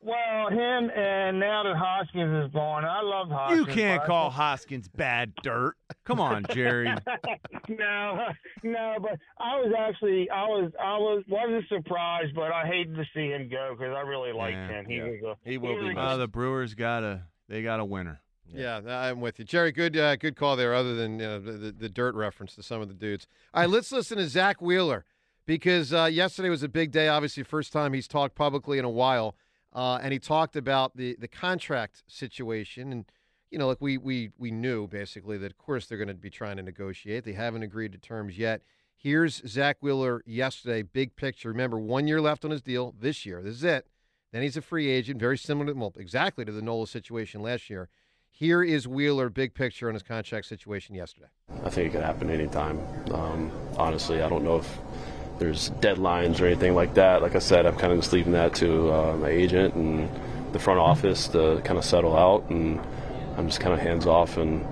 Well, 0.00 0.48
him 0.48 0.90
and 0.90 1.40
now 1.40 1.64
that 1.64 1.76
Hoskins 1.76 2.46
is 2.46 2.52
gone, 2.52 2.84
I 2.84 3.02
love 3.02 3.28
Hoskins. 3.30 3.66
You 3.66 3.74
can't 3.74 4.04
call 4.04 4.30
Hoskins 4.30 4.88
bad 4.88 5.32
dirt. 5.42 5.74
Come 6.04 6.20
on, 6.20 6.44
Jerry. 6.52 6.86
no, 7.68 8.28
no, 8.62 8.96
but 9.02 9.18
I 9.38 9.56
was 9.56 9.74
actually 9.76 10.30
I 10.30 10.44
was 10.44 10.70
I 10.80 10.96
was 10.98 11.24
wasn't 11.28 11.64
surprised, 11.68 12.34
but 12.34 12.52
I 12.52 12.64
hated 12.66 12.94
to 12.94 13.04
see 13.14 13.28
him 13.30 13.48
go 13.48 13.74
because 13.76 13.92
I 13.94 14.00
really 14.02 14.32
liked 14.32 14.56
Yeah, 14.56 14.68
him. 14.68 14.86
He 14.86 14.96
yeah. 14.96 15.04
was 15.04 15.36
a, 15.44 15.48
He 15.48 15.58
will 15.58 15.76
be 15.80 15.94
was 15.94 15.96
Uh, 15.98 16.16
the 16.16 16.28
Brewers 16.28 16.74
got 16.74 17.02
a 17.02 17.22
they 17.48 17.62
got 17.62 17.80
a 17.80 17.84
winner. 17.84 18.20
Yeah, 18.50 18.80
I'm 18.86 19.20
with 19.20 19.38
you, 19.38 19.44
Jerry. 19.44 19.72
Good, 19.72 19.94
uh, 19.96 20.16
good 20.16 20.34
call 20.36 20.56
there. 20.56 20.74
Other 20.74 20.94
than 20.94 21.18
you 21.18 21.26
know, 21.26 21.40
the, 21.40 21.52
the 21.52 21.72
the 21.72 21.88
dirt 21.88 22.14
reference 22.14 22.54
to 22.54 22.62
some 22.62 22.80
of 22.80 22.88
the 22.88 22.94
dudes. 22.94 23.26
All 23.52 23.62
right, 23.62 23.68
let's 23.70 23.92
listen 23.92 24.16
to 24.18 24.26
Zack 24.28 24.62
Wheeler 24.62 25.04
because 25.44 25.92
uh, 25.92 26.04
yesterday 26.04 26.48
was 26.48 26.62
a 26.62 26.68
big 26.68 26.90
day. 26.90 27.08
Obviously, 27.08 27.42
first 27.42 27.72
time 27.72 27.92
he's 27.92 28.08
talked 28.08 28.34
publicly 28.34 28.78
in 28.78 28.86
a 28.86 28.90
while, 28.90 29.34
uh, 29.72 29.98
and 30.02 30.12
he 30.12 30.18
talked 30.18 30.56
about 30.56 30.96
the 30.96 31.16
the 31.18 31.28
contract 31.28 32.02
situation. 32.06 32.92
And 32.92 33.04
you 33.50 33.58
know, 33.58 33.68
like 33.68 33.80
we 33.80 33.98
we 33.98 34.30
we 34.38 34.50
knew 34.50 34.86
basically 34.86 35.38
that 35.38 35.50
of 35.50 35.58
course 35.58 35.86
they're 35.86 35.98
going 35.98 36.08
to 36.08 36.14
be 36.14 36.30
trying 36.30 36.56
to 36.56 36.62
negotiate. 36.62 37.24
They 37.24 37.32
haven't 37.32 37.62
agreed 37.62 37.92
to 37.92 37.98
terms 37.98 38.38
yet. 38.38 38.62
Here's 38.96 39.42
Zack 39.46 39.76
Wheeler 39.80 40.22
yesterday. 40.26 40.82
Big 40.82 41.14
picture. 41.14 41.50
Remember, 41.50 41.78
one 41.78 42.08
year 42.08 42.20
left 42.20 42.44
on 42.44 42.50
his 42.50 42.62
deal 42.62 42.94
this 42.98 43.24
year. 43.24 43.42
This 43.42 43.54
is 43.54 43.64
it. 43.64 43.86
Then 44.32 44.42
he's 44.42 44.56
a 44.56 44.62
free 44.62 44.88
agent, 44.88 45.20
very 45.20 45.38
similar, 45.38 45.72
to, 45.72 45.78
well, 45.78 45.94
exactly 45.96 46.44
to 46.44 46.52
the 46.52 46.60
Nola 46.60 46.86
situation 46.86 47.40
last 47.40 47.70
year. 47.70 47.88
Here 48.28 48.62
is 48.62 48.86
Wheeler, 48.86 49.30
big 49.30 49.54
picture 49.54 49.88
on 49.88 49.94
his 49.94 50.02
contract 50.02 50.46
situation 50.46 50.94
yesterday. 50.94 51.28
I 51.64 51.70
think 51.70 51.88
it 51.88 51.92
could 51.92 52.04
happen 52.04 52.30
anytime. 52.30 52.78
Um, 53.12 53.50
honestly, 53.76 54.22
I 54.22 54.28
don't 54.28 54.44
know 54.44 54.58
if 54.58 54.78
there's 55.38 55.70
deadlines 55.70 56.40
or 56.40 56.46
anything 56.46 56.74
like 56.74 56.94
that. 56.94 57.22
Like 57.22 57.34
I 57.34 57.38
said, 57.38 57.66
I'm 57.66 57.76
kind 57.76 57.92
of 57.92 58.00
just 58.00 58.12
leaving 58.12 58.32
that 58.32 58.54
to 58.56 58.92
uh, 58.92 59.16
my 59.16 59.28
agent 59.28 59.74
and 59.74 60.08
the 60.52 60.58
front 60.58 60.80
office 60.80 61.28
to 61.28 61.60
kind 61.64 61.78
of 61.78 61.84
settle 61.84 62.16
out, 62.16 62.48
and 62.50 62.80
I'm 63.36 63.46
just 63.46 63.60
kind 63.60 63.72
of 63.72 63.80
hands 63.80 64.06
off 64.06 64.36
and 64.36 64.66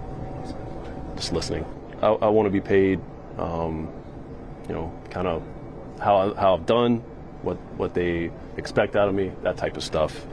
just 1.16 1.32
listening. 1.32 1.64
I, 2.02 2.08
I 2.08 2.28
want 2.28 2.46
to 2.46 2.50
be 2.50 2.60
paid, 2.60 3.00
um, 3.38 3.88
you 4.68 4.74
know, 4.74 4.92
kind 5.10 5.26
of 5.26 5.42
how 6.00 6.16
I, 6.16 6.40
how 6.40 6.54
I've 6.54 6.66
done, 6.66 6.98
what 7.42 7.56
what 7.76 7.94
they 7.94 8.30
expect 8.56 8.96
out 8.96 9.08
of 9.08 9.14
me, 9.14 9.32
that 9.42 9.56
type 9.56 9.76
of 9.76 9.84
stuff. 9.84 10.26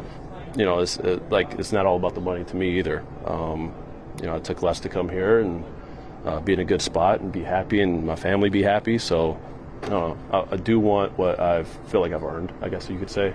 You 0.55 0.65
know, 0.65 0.79
it's 0.79 0.99
uh, 0.99 1.19
like 1.29 1.53
it's 1.59 1.71
not 1.71 1.85
all 1.85 1.97
about 1.97 2.15
the 2.15 2.21
money 2.21 2.43
to 2.45 2.55
me 2.55 2.79
either. 2.79 3.03
Um, 3.25 3.73
you 4.19 4.27
know, 4.27 4.35
it 4.35 4.43
took 4.43 4.61
less 4.61 4.79
to 4.81 4.89
come 4.89 5.09
here 5.09 5.39
and 5.39 5.63
uh, 6.25 6.39
be 6.39 6.53
in 6.53 6.59
a 6.59 6.65
good 6.65 6.81
spot 6.81 7.21
and 7.21 7.31
be 7.31 7.43
happy, 7.43 7.81
and 7.81 8.05
my 8.05 8.15
family 8.15 8.49
be 8.49 8.63
happy. 8.63 8.97
So, 8.97 9.39
I 9.83 9.89
don't 9.89 10.31
know. 10.31 10.47
I, 10.49 10.53
I 10.53 10.57
do 10.57 10.79
want 10.79 11.17
what 11.17 11.39
I 11.39 11.63
feel 11.63 12.01
like 12.01 12.13
I've 12.13 12.23
earned, 12.23 12.53
I 12.61 12.69
guess 12.69 12.89
you 12.89 12.97
could 12.97 13.09
say. 13.09 13.33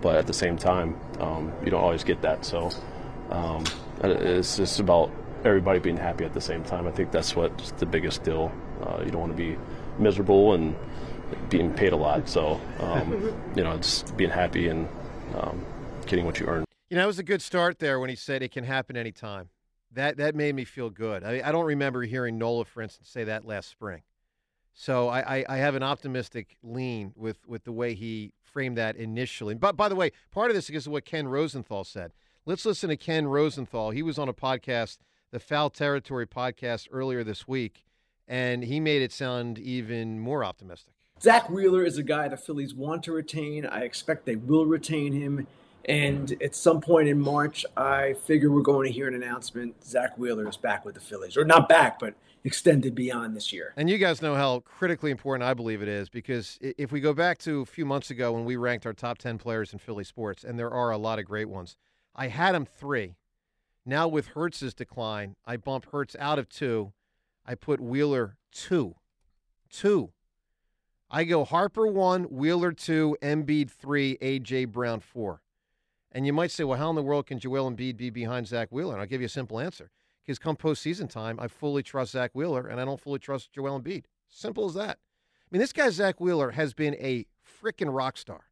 But 0.00 0.16
at 0.16 0.26
the 0.26 0.32
same 0.32 0.56
time, 0.56 0.98
um, 1.20 1.52
you 1.64 1.70
don't 1.70 1.82
always 1.82 2.02
get 2.02 2.22
that. 2.22 2.44
So, 2.44 2.70
um, 3.30 3.64
it's 4.02 4.56
just 4.56 4.80
about 4.80 5.12
everybody 5.44 5.78
being 5.78 5.96
happy 5.96 6.24
at 6.24 6.32
the 6.32 6.40
same 6.40 6.64
time. 6.64 6.86
I 6.86 6.90
think 6.90 7.12
that's 7.12 7.36
what's 7.36 7.70
the 7.72 7.86
biggest 7.86 8.24
deal. 8.24 8.52
Uh, 8.80 9.02
you 9.04 9.10
don't 9.10 9.20
want 9.20 9.36
to 9.36 9.36
be 9.36 9.56
miserable 9.98 10.54
and 10.54 10.74
being 11.48 11.72
paid 11.72 11.92
a 11.92 11.96
lot. 11.96 12.28
So, 12.28 12.60
um, 12.80 13.34
you 13.56 13.62
know, 13.62 13.76
just 13.76 14.16
being 14.16 14.30
happy 14.30 14.68
and 14.68 14.88
um, 15.36 15.64
getting 16.06 16.24
what 16.24 16.40
you 16.40 16.46
earn. 16.46 16.64
You 16.90 16.96
know, 16.96 17.04
it 17.04 17.06
was 17.06 17.18
a 17.18 17.24
good 17.24 17.42
start 17.42 17.78
there 17.78 18.00
when 18.00 18.10
he 18.10 18.16
said 18.16 18.42
it 18.42 18.52
can 18.52 18.64
happen 18.64 18.96
anytime. 18.96 19.48
That 19.92 20.16
that 20.16 20.34
made 20.34 20.54
me 20.54 20.64
feel 20.64 20.90
good. 20.90 21.22
I, 21.22 21.42
I 21.44 21.52
don't 21.52 21.66
remember 21.66 22.02
hearing 22.02 22.38
Nola, 22.38 22.64
for 22.64 22.82
instance, 22.82 23.08
say 23.08 23.24
that 23.24 23.44
last 23.44 23.68
spring. 23.68 24.02
So 24.74 25.08
I, 25.08 25.38
I, 25.38 25.44
I 25.48 25.56
have 25.58 25.74
an 25.74 25.82
optimistic 25.82 26.56
lean 26.62 27.12
with, 27.16 27.46
with 27.46 27.64
the 27.64 27.72
way 27.72 27.94
he 27.94 28.32
framed 28.42 28.78
that 28.78 28.96
initially. 28.96 29.54
But 29.54 29.76
by 29.76 29.88
the 29.88 29.96
way, 29.96 30.12
part 30.30 30.50
of 30.50 30.56
this 30.56 30.70
is 30.70 30.88
what 30.88 31.04
Ken 31.04 31.28
Rosenthal 31.28 31.84
said. 31.84 32.12
Let's 32.44 32.66
listen 32.66 32.88
to 32.88 32.96
Ken 32.96 33.26
Rosenthal. 33.26 33.90
He 33.90 34.02
was 34.02 34.18
on 34.18 34.28
a 34.28 34.34
podcast, 34.34 34.98
the 35.30 35.38
Foul 35.38 35.70
Territory 35.70 36.26
podcast, 36.26 36.88
earlier 36.90 37.22
this 37.22 37.46
week, 37.46 37.84
and 38.26 38.64
he 38.64 38.80
made 38.80 39.02
it 39.02 39.12
sound 39.12 39.58
even 39.58 40.18
more 40.18 40.44
optimistic. 40.44 40.94
Zack 41.20 41.48
Wheeler 41.48 41.84
is 41.84 41.98
a 41.98 42.02
guy 42.02 42.26
the 42.28 42.36
Phillies 42.36 42.74
want 42.74 43.04
to 43.04 43.12
retain. 43.12 43.64
I 43.64 43.82
expect 43.82 44.26
they 44.26 44.36
will 44.36 44.66
retain 44.66 45.12
him. 45.12 45.46
And 45.84 46.36
at 46.42 46.54
some 46.54 46.80
point 46.80 47.08
in 47.08 47.20
March, 47.20 47.64
I 47.76 48.14
figure 48.14 48.50
we're 48.50 48.62
going 48.62 48.86
to 48.88 48.92
hear 48.92 49.06
an 49.08 49.14
announcement. 49.14 49.84
Zack 49.84 50.18
Wheeler 50.18 50.48
is 50.48 50.56
back 50.56 50.84
with 50.84 50.94
the 50.94 51.00
Phillies, 51.00 51.36
or 51.36 51.44
not 51.44 51.68
back, 51.68 51.98
but 51.98 52.14
extended 52.44 52.94
beyond 52.94 53.36
this 53.36 53.52
year. 53.52 53.72
And 53.76 53.88
you 53.88 53.98
guys 53.98 54.22
know 54.22 54.34
how 54.34 54.60
critically 54.60 55.10
important 55.10 55.48
I 55.48 55.54
believe 55.54 55.82
it 55.82 55.88
is 55.88 56.08
because 56.08 56.58
if 56.60 56.90
we 56.92 57.00
go 57.00 57.12
back 57.12 57.38
to 57.38 57.60
a 57.60 57.66
few 57.66 57.86
months 57.86 58.10
ago 58.10 58.32
when 58.32 58.44
we 58.44 58.56
ranked 58.56 58.86
our 58.86 58.92
top 58.92 59.18
10 59.18 59.38
players 59.38 59.72
in 59.72 59.78
Philly 59.78 60.04
sports, 60.04 60.44
and 60.44 60.58
there 60.58 60.70
are 60.70 60.90
a 60.90 60.98
lot 60.98 61.18
of 61.18 61.24
great 61.24 61.48
ones, 61.48 61.76
I 62.14 62.28
had 62.28 62.54
him 62.54 62.66
three. 62.66 63.16
Now 63.84 64.08
with 64.08 64.28
Hurts's 64.28 64.74
decline, 64.74 65.36
I 65.44 65.56
bump 65.56 65.86
Hertz 65.90 66.16
out 66.18 66.38
of 66.38 66.48
two. 66.48 66.92
I 67.44 67.54
put 67.54 67.80
Wheeler 67.80 68.36
two. 68.52 68.96
Two. 69.70 70.12
I 71.10 71.24
go 71.24 71.44
Harper 71.44 71.86
one, 71.86 72.24
Wheeler 72.24 72.72
two, 72.72 73.16
Embiid 73.22 73.70
three, 73.70 74.16
AJ 74.18 74.68
Brown 74.68 75.00
four. 75.00 75.42
And 76.10 76.26
you 76.26 76.32
might 76.32 76.50
say, 76.50 76.64
well, 76.64 76.78
how 76.78 76.90
in 76.90 76.96
the 76.96 77.02
world 77.02 77.26
can 77.26 77.38
Joel 77.38 77.70
Embiid 77.70 77.96
be 77.96 78.10
behind 78.10 78.46
Zack 78.46 78.68
Wheeler? 78.70 78.92
And 78.92 79.00
I'll 79.00 79.06
give 79.06 79.20
you 79.20 79.26
a 79.26 79.30
simple 79.30 79.58
answer. 79.58 79.90
Because 80.24 80.38
come 80.38 80.56
postseason 80.56 81.10
time, 81.10 81.40
I 81.40 81.48
fully 81.48 81.82
trust 81.82 82.12
Zack 82.12 82.30
Wheeler, 82.32 82.66
and 82.66 82.80
I 82.80 82.84
don't 82.84 83.00
fully 83.00 83.18
trust 83.18 83.52
Joel 83.52 83.80
Embiid. 83.80 84.04
Simple 84.28 84.66
as 84.66 84.74
that. 84.74 84.98
I 84.98 85.48
mean, 85.50 85.60
this 85.60 85.72
guy 85.72 85.90
Zack 85.90 86.20
Wheeler 86.20 86.52
has 86.52 86.74
been 86.74 86.94
a 86.94 87.26
freaking 87.62 87.94
rock 87.94 88.16
star. 88.16 88.44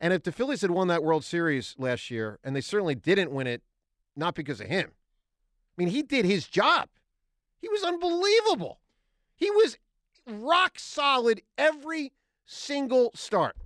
And 0.00 0.12
if 0.12 0.22
the 0.22 0.32
Phillies 0.32 0.62
had 0.62 0.70
won 0.70 0.88
that 0.88 1.04
World 1.04 1.24
Series 1.24 1.74
last 1.78 2.10
year, 2.10 2.38
and 2.42 2.56
they 2.56 2.60
certainly 2.60 2.94
didn't 2.94 3.30
win 3.30 3.46
it, 3.46 3.62
not 4.16 4.34
because 4.34 4.60
of 4.60 4.66
him. 4.66 4.90
I 4.90 5.74
mean, 5.76 5.88
he 5.88 6.02
did 6.02 6.24
his 6.24 6.46
job. 6.46 6.88
He 7.60 7.68
was 7.68 7.82
unbelievable. 7.82 8.80
He 9.34 9.50
was 9.50 9.78
rock 10.26 10.78
solid 10.78 11.42
every 11.56 12.12
single 12.46 13.10
start. 13.14 13.56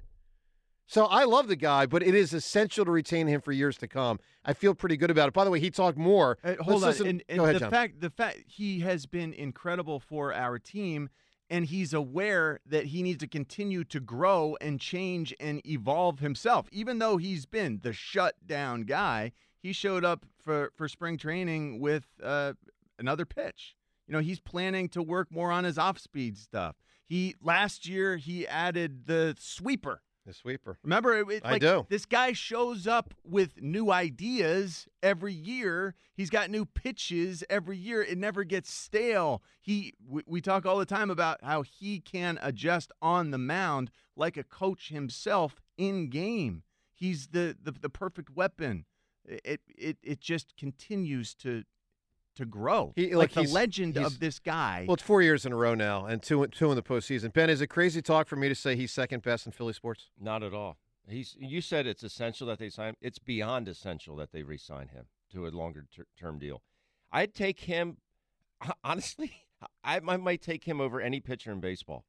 So 0.87 1.07
I 1.07 1.25
love 1.25 1.49
the 1.49 1.57
guy, 1.57 1.87
but 1.87 2.02
it 2.02 2.14
is 2.14 2.33
essential 2.33 2.85
to 2.85 2.90
retain 2.90 3.26
him 3.26 3.40
for 3.40 3.50
years 3.50 3.76
to 3.78 3.88
come. 3.88 4.21
I 4.45 4.52
feel 4.52 4.73
pretty 4.75 4.97
good 4.97 5.11
about 5.11 5.28
it. 5.28 5.35
By 5.35 5.45
the 5.45 5.50
way, 5.50 5.59
he 5.59 5.71
talked 5.71 5.99
more. 5.99 6.38
Uh, 6.45 6.55
hold 6.61 6.83
Let's 6.83 7.00
on. 7.00 7.09
And, 7.09 7.23
and 7.28 7.38
Go 7.38 7.45
ahead, 7.45 7.57
the 7.57 7.61
John. 7.61 7.71
fact 7.71 8.00
the 8.00 8.11
fact 8.11 8.38
he 8.47 8.81
has 8.81 9.07
been 9.07 9.33
incredible 9.33 9.99
for 9.99 10.33
our 10.33 10.59
team 10.59 11.09
and 11.50 11.66
he's 11.66 11.93
aware 11.93 12.61
that 12.66 12.87
he 12.87 13.02
needs 13.02 13.19
to 13.19 13.26
continue 13.28 13.85
to 13.85 14.00
grow 14.00 14.57
and 14.61 14.81
change 14.81 15.35
and 15.38 15.64
evolve 15.66 16.21
himself. 16.21 16.69
Even 16.73 16.99
though 16.99 17.16
he's 17.16 17.47
been 17.47 17.81
the 17.83 17.93
shutdown 17.93 18.83
guy, 18.83 19.33
he 19.61 19.73
showed 19.73 20.05
up 20.05 20.25
for 20.38 20.73
for 20.76 20.88
spring 20.88 21.19
training 21.19 21.81
with 21.81 22.07
uh, 22.23 22.52
another 22.99 23.25
pitch. 23.25 23.75
You 24.07 24.12
know, 24.12 24.21
he's 24.21 24.38
planning 24.38 24.88
to 24.90 25.02
work 25.02 25.33
more 25.33 25.50
on 25.50 25.64
his 25.64 25.78
off-speed 25.78 26.38
stuff. 26.38 26.76
He 27.05 27.35
last 27.43 27.88
year 27.88 28.16
he 28.16 28.47
added 28.47 29.07
the 29.07 29.35
sweeper. 29.38 30.02
The 30.26 30.35
sweeper. 30.35 30.76
Remember, 30.83 31.16
it, 31.30 31.42
I 31.45 31.52
like, 31.52 31.61
do. 31.61 31.87
This 31.88 32.04
guy 32.04 32.33
shows 32.33 32.88
up 32.88 33.14
with 33.25 33.62
new 33.62 33.92
ideas 33.92 34.88
every 35.00 35.33
year. 35.33 35.95
He's 36.16 36.30
got 36.30 36.50
new 36.50 36.64
pitches 36.64 37.45
every 37.49 37.78
year. 37.78 38.02
It 38.02 38.18
never 38.18 38.42
gets 38.42 38.73
stale. 38.73 39.40
He, 39.61 39.95
we, 40.04 40.23
we 40.26 40.40
talk 40.40 40.66
all 40.66 40.78
the 40.78 40.85
time 40.85 41.11
about 41.11 41.45
how 41.45 41.62
he 41.62 42.00
can 42.00 42.40
adjust 42.42 42.90
on 43.00 43.30
the 43.30 43.38
mound 43.38 43.92
like 44.16 44.37
a 44.37 44.42
coach 44.42 44.88
himself 44.88 45.61
in 45.78 46.11
game. 46.11 46.64
He's 46.92 47.28
the 47.28 47.56
the, 47.62 47.71
the 47.71 47.90
perfect 47.90 48.30
weapon. 48.30 48.85
It, 49.25 49.61
it 49.68 49.99
it 50.02 50.21
just 50.21 50.56
continues 50.56 51.35
to 51.37 51.62
to 52.37 52.45
grow. 52.47 52.93
He- 52.97 53.14
like, 53.14 53.35
like, 53.37 53.47
the 53.47 53.52
legend 53.52 53.97
of 53.97 54.21
this 54.21 54.38
guy. 54.38 54.85
Well, 54.87 54.95
it's 54.95 55.02
four 55.02 55.23
years 55.23 55.45
in 55.45 55.52
a 55.52 55.57
row 55.57 55.75
now, 55.75 56.07
and 56.07 56.23
two 56.23 56.47
two 56.49 56.71
in 56.71 56.76
the 56.76 56.83
postseason. 56.83 57.33
Ben, 57.33 57.50
is 57.50 57.61
it 57.61 57.66
crazy 57.69 58.00
talk 58.00 58.28
for 58.28 58.37
me 58.37 58.49
to 58.49 58.55
say 58.55 58.76
he's 58.76 58.93
second 58.93 59.23
best 59.23 59.47
in 59.47 59.52
Philly 59.52 59.73
sports? 59.73 60.11
Not 60.21 60.43
at 60.43 60.55
all. 60.55 60.76
He's. 61.09 61.37
You 61.38 61.61
said 61.61 61.87
it's 61.87 62.02
essential 62.02 62.47
that 62.49 62.59
they 62.59 62.69
sign. 62.71 62.90
him. 62.90 62.97
It's 63.00 63.19
beyond 63.19 63.69
essential 63.69 64.16
that 64.16 64.33
they 64.33 64.43
re-sign 64.43 64.88
him 64.88 65.07
to 65.33 65.47
a 65.47 65.50
longer 65.50 65.87
ter- 65.95 66.07
term 66.19 66.38
deal. 66.38 66.62
I'd 67.12 67.35
take 67.35 67.61
him. 67.61 67.99
Honestly, 68.83 69.33
I, 69.85 69.97
I 70.07 70.16
might 70.16 70.43
take 70.43 70.64
him 70.64 70.81
over 70.81 71.00
any 71.00 71.21
pitcher 71.21 71.52
in 71.52 71.61
baseball. 71.61 72.05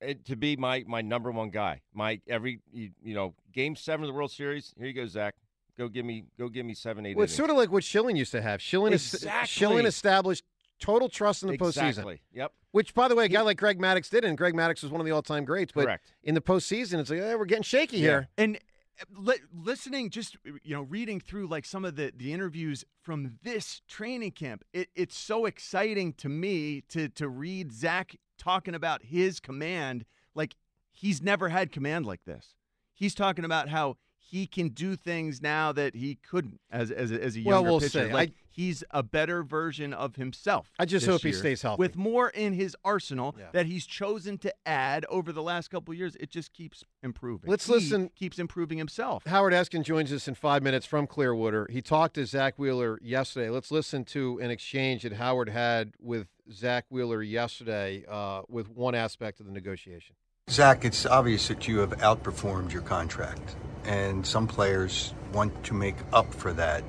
It- 0.00 0.24
to 0.26 0.36
be 0.36 0.56
my 0.56 0.84
my 0.86 1.00
number 1.02 1.30
one 1.30 1.50
guy. 1.50 1.82
My 1.94 2.20
every 2.28 2.60
you, 2.72 2.90
you 3.02 3.14
know 3.14 3.34
game 3.52 3.76
seven 3.76 4.04
of 4.04 4.08
the 4.08 4.14
World 4.14 4.30
Series. 4.30 4.74
Here 4.78 4.86
you 4.86 4.92
go, 4.92 5.06
Zack. 5.06 5.34
Go 5.78 5.88
give 5.88 6.06
me 6.06 6.24
go 6.38 6.48
give 6.48 6.64
me 6.64 6.74
seven 6.74 7.04
eight. 7.04 7.16
Well, 7.16 7.24
it's 7.24 7.32
innings. 7.32 7.36
sort 7.36 7.50
of 7.50 7.56
like 7.56 7.70
what 7.70 7.84
Schilling 7.84 8.16
used 8.16 8.32
to 8.32 8.40
have. 8.40 8.62
Schilling, 8.62 8.92
is, 8.92 9.12
Exactly. 9.14 9.46
Schilling 9.46 9.86
established 9.86 10.44
total 10.80 11.08
trust 11.08 11.42
in 11.42 11.50
the 11.50 11.58
postseason. 11.58 11.88
Exactly. 11.88 12.20
Yep. 12.32 12.52
Which, 12.72 12.94
by 12.94 13.08
the 13.08 13.14
way, 13.14 13.26
a 13.26 13.28
guy 13.28 13.40
like 13.42 13.58
Greg 13.58 13.78
Maddux 13.78 14.10
did, 14.10 14.24
and 14.24 14.36
Greg 14.36 14.54
Maddux 14.54 14.82
was 14.82 14.90
one 14.92 15.00
of 15.00 15.06
the 15.06 15.12
all-time 15.12 15.44
greats. 15.44 15.72
But 15.72 15.84
Correct. 15.84 16.12
in 16.22 16.34
the 16.34 16.40
postseason, 16.40 16.98
it's 16.98 17.10
like 17.10 17.20
hey, 17.20 17.34
we're 17.34 17.44
getting 17.44 17.62
shaky 17.62 17.98
here. 17.98 18.28
And 18.38 18.56
uh, 19.00 19.04
li- 19.18 19.40
listening, 19.54 20.10
just 20.10 20.36
you 20.44 20.74
know, 20.74 20.82
reading 20.82 21.20
through 21.20 21.46
like 21.46 21.64
some 21.66 21.84
of 21.84 21.96
the 21.96 22.12
the 22.16 22.32
interviews 22.32 22.84
from 23.02 23.38
this 23.42 23.82
training 23.86 24.32
camp, 24.32 24.64
it, 24.72 24.88
it's 24.94 25.16
so 25.16 25.44
exciting 25.46 26.12
to 26.14 26.28
me 26.28 26.82
to 26.88 27.08
to 27.10 27.28
read 27.28 27.72
Zack 27.72 28.16
talking 28.38 28.74
about 28.74 29.04
his 29.04 29.40
command. 29.40 30.04
Like 30.34 30.54
he's 30.90 31.22
never 31.22 31.50
had 31.50 31.72
command 31.72 32.06
like 32.06 32.24
this. 32.24 32.54
He's 32.94 33.14
talking 33.14 33.44
about 33.44 33.68
how 33.68 33.96
he 34.28 34.46
can 34.46 34.68
do 34.70 34.96
things 34.96 35.40
now 35.40 35.70
that 35.72 35.94
he 35.94 36.16
couldn't 36.16 36.60
as 36.70 36.90
as 36.90 37.10
a, 37.12 37.22
as 37.22 37.36
a 37.38 37.42
Well, 37.44 37.62
we'll 37.64 37.80
pitcher. 37.80 38.06
see. 38.08 38.12
Like 38.12 38.30
I- 38.30 38.32
he's 38.50 38.82
a 38.90 39.02
better 39.02 39.42
version 39.42 39.92
of 39.92 40.16
himself. 40.16 40.72
I 40.78 40.84
just 40.86 41.06
hope 41.06 41.20
he 41.22 41.32
stays 41.32 41.60
healthy. 41.62 41.78
with 41.78 41.94
more 41.96 42.30
in 42.30 42.54
his 42.54 42.74
arsenal 42.84 43.36
Yeah. 43.38 43.46
that 43.52 43.66
he's 43.66 43.84
chosen 43.86 44.38
to 44.38 44.54
add 44.66 45.04
over 45.10 45.30
the 45.30 45.42
last 45.42 45.68
couple 45.68 45.92
of 45.92 45.98
years. 45.98 46.16
It 46.16 46.30
just 46.30 46.52
keeps 46.54 46.82
improving. 47.02 47.50
Let's 47.50 47.66
He 47.66 47.72
listen- 47.74 48.10
Keeps 48.16 48.38
improving 48.38 48.78
himself. 48.78 49.24
Howard 49.26 49.52
Eskin 49.52 49.82
joins 49.84 50.12
us 50.12 50.26
in 50.26 50.34
five 50.34 50.62
minutes 50.62 50.86
from 50.86 51.06
Clearwater. 51.06 51.66
He 51.70 51.82
talked 51.82 52.14
to 52.14 52.24
Zack 52.26 52.58
Wheeler 52.58 52.98
yesterday. 53.02 53.50
Let's 53.50 53.70
listen 53.70 54.04
to 54.06 54.38
an 54.40 54.50
exchange 54.50 55.02
that 55.02 55.12
Howard 55.12 55.50
had 55.50 55.92
with 56.00 56.28
Zack 56.50 56.86
Wheeler 56.88 57.22
yesterday 57.22 58.04
uh, 58.08 58.42
with 58.48 58.68
one 58.70 58.94
aspect 58.94 59.38
of 59.40 59.46
the 59.46 59.52
negotiation. 59.52 60.16
Zack, 60.48 60.84
it's 60.84 61.04
obvious 61.04 61.48
that 61.48 61.66
you 61.68 61.78
have 61.80 61.90
outperformed 61.98 62.72
your 62.72 62.82
contract, 62.82 63.56
and 63.86 64.26
some 64.26 64.46
players 64.46 65.14
want 65.32 65.64
to 65.64 65.74
make 65.74 65.96
up 66.12 66.32
for 66.34 66.52
that, 66.52 66.82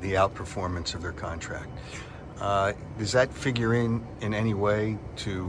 the 0.00 0.14
outperformance 0.14 0.94
of 0.94 1.02
their 1.02 1.12
contract. 1.12 1.68
Uh, 2.40 2.72
does 2.98 3.12
that 3.12 3.32
figure 3.32 3.74
in 3.74 4.04
in 4.20 4.34
any 4.34 4.54
way 4.54 4.98
to 5.14 5.44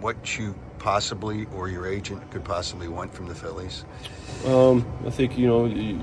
what 0.00 0.38
you 0.38 0.54
possibly 0.78 1.46
or 1.54 1.68
your 1.68 1.86
agent 1.86 2.30
could 2.30 2.44
possibly 2.44 2.88
want 2.88 3.12
from 3.14 3.28
the 3.28 3.34
Phillies? 3.34 3.84
Um, 4.46 4.86
I 5.06 5.10
think 5.10 5.38
you 5.38 5.46
know 5.46 5.66
you, 5.66 6.00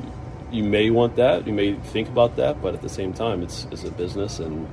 you 0.52 0.64
may 0.64 0.90
want 0.90 1.16
that, 1.18 1.46
you 1.46 1.54
may 1.54 1.74
think 1.74 2.08
about 2.08 2.36
that, 2.38 2.62
but 2.62 2.74
at 2.74 2.82
the 2.82 2.90
same 2.90 3.14
time, 3.14 3.44
it's 3.44 3.68
it's 3.72 3.84
a 3.84 3.92
business, 3.92 4.40
and 4.40 4.68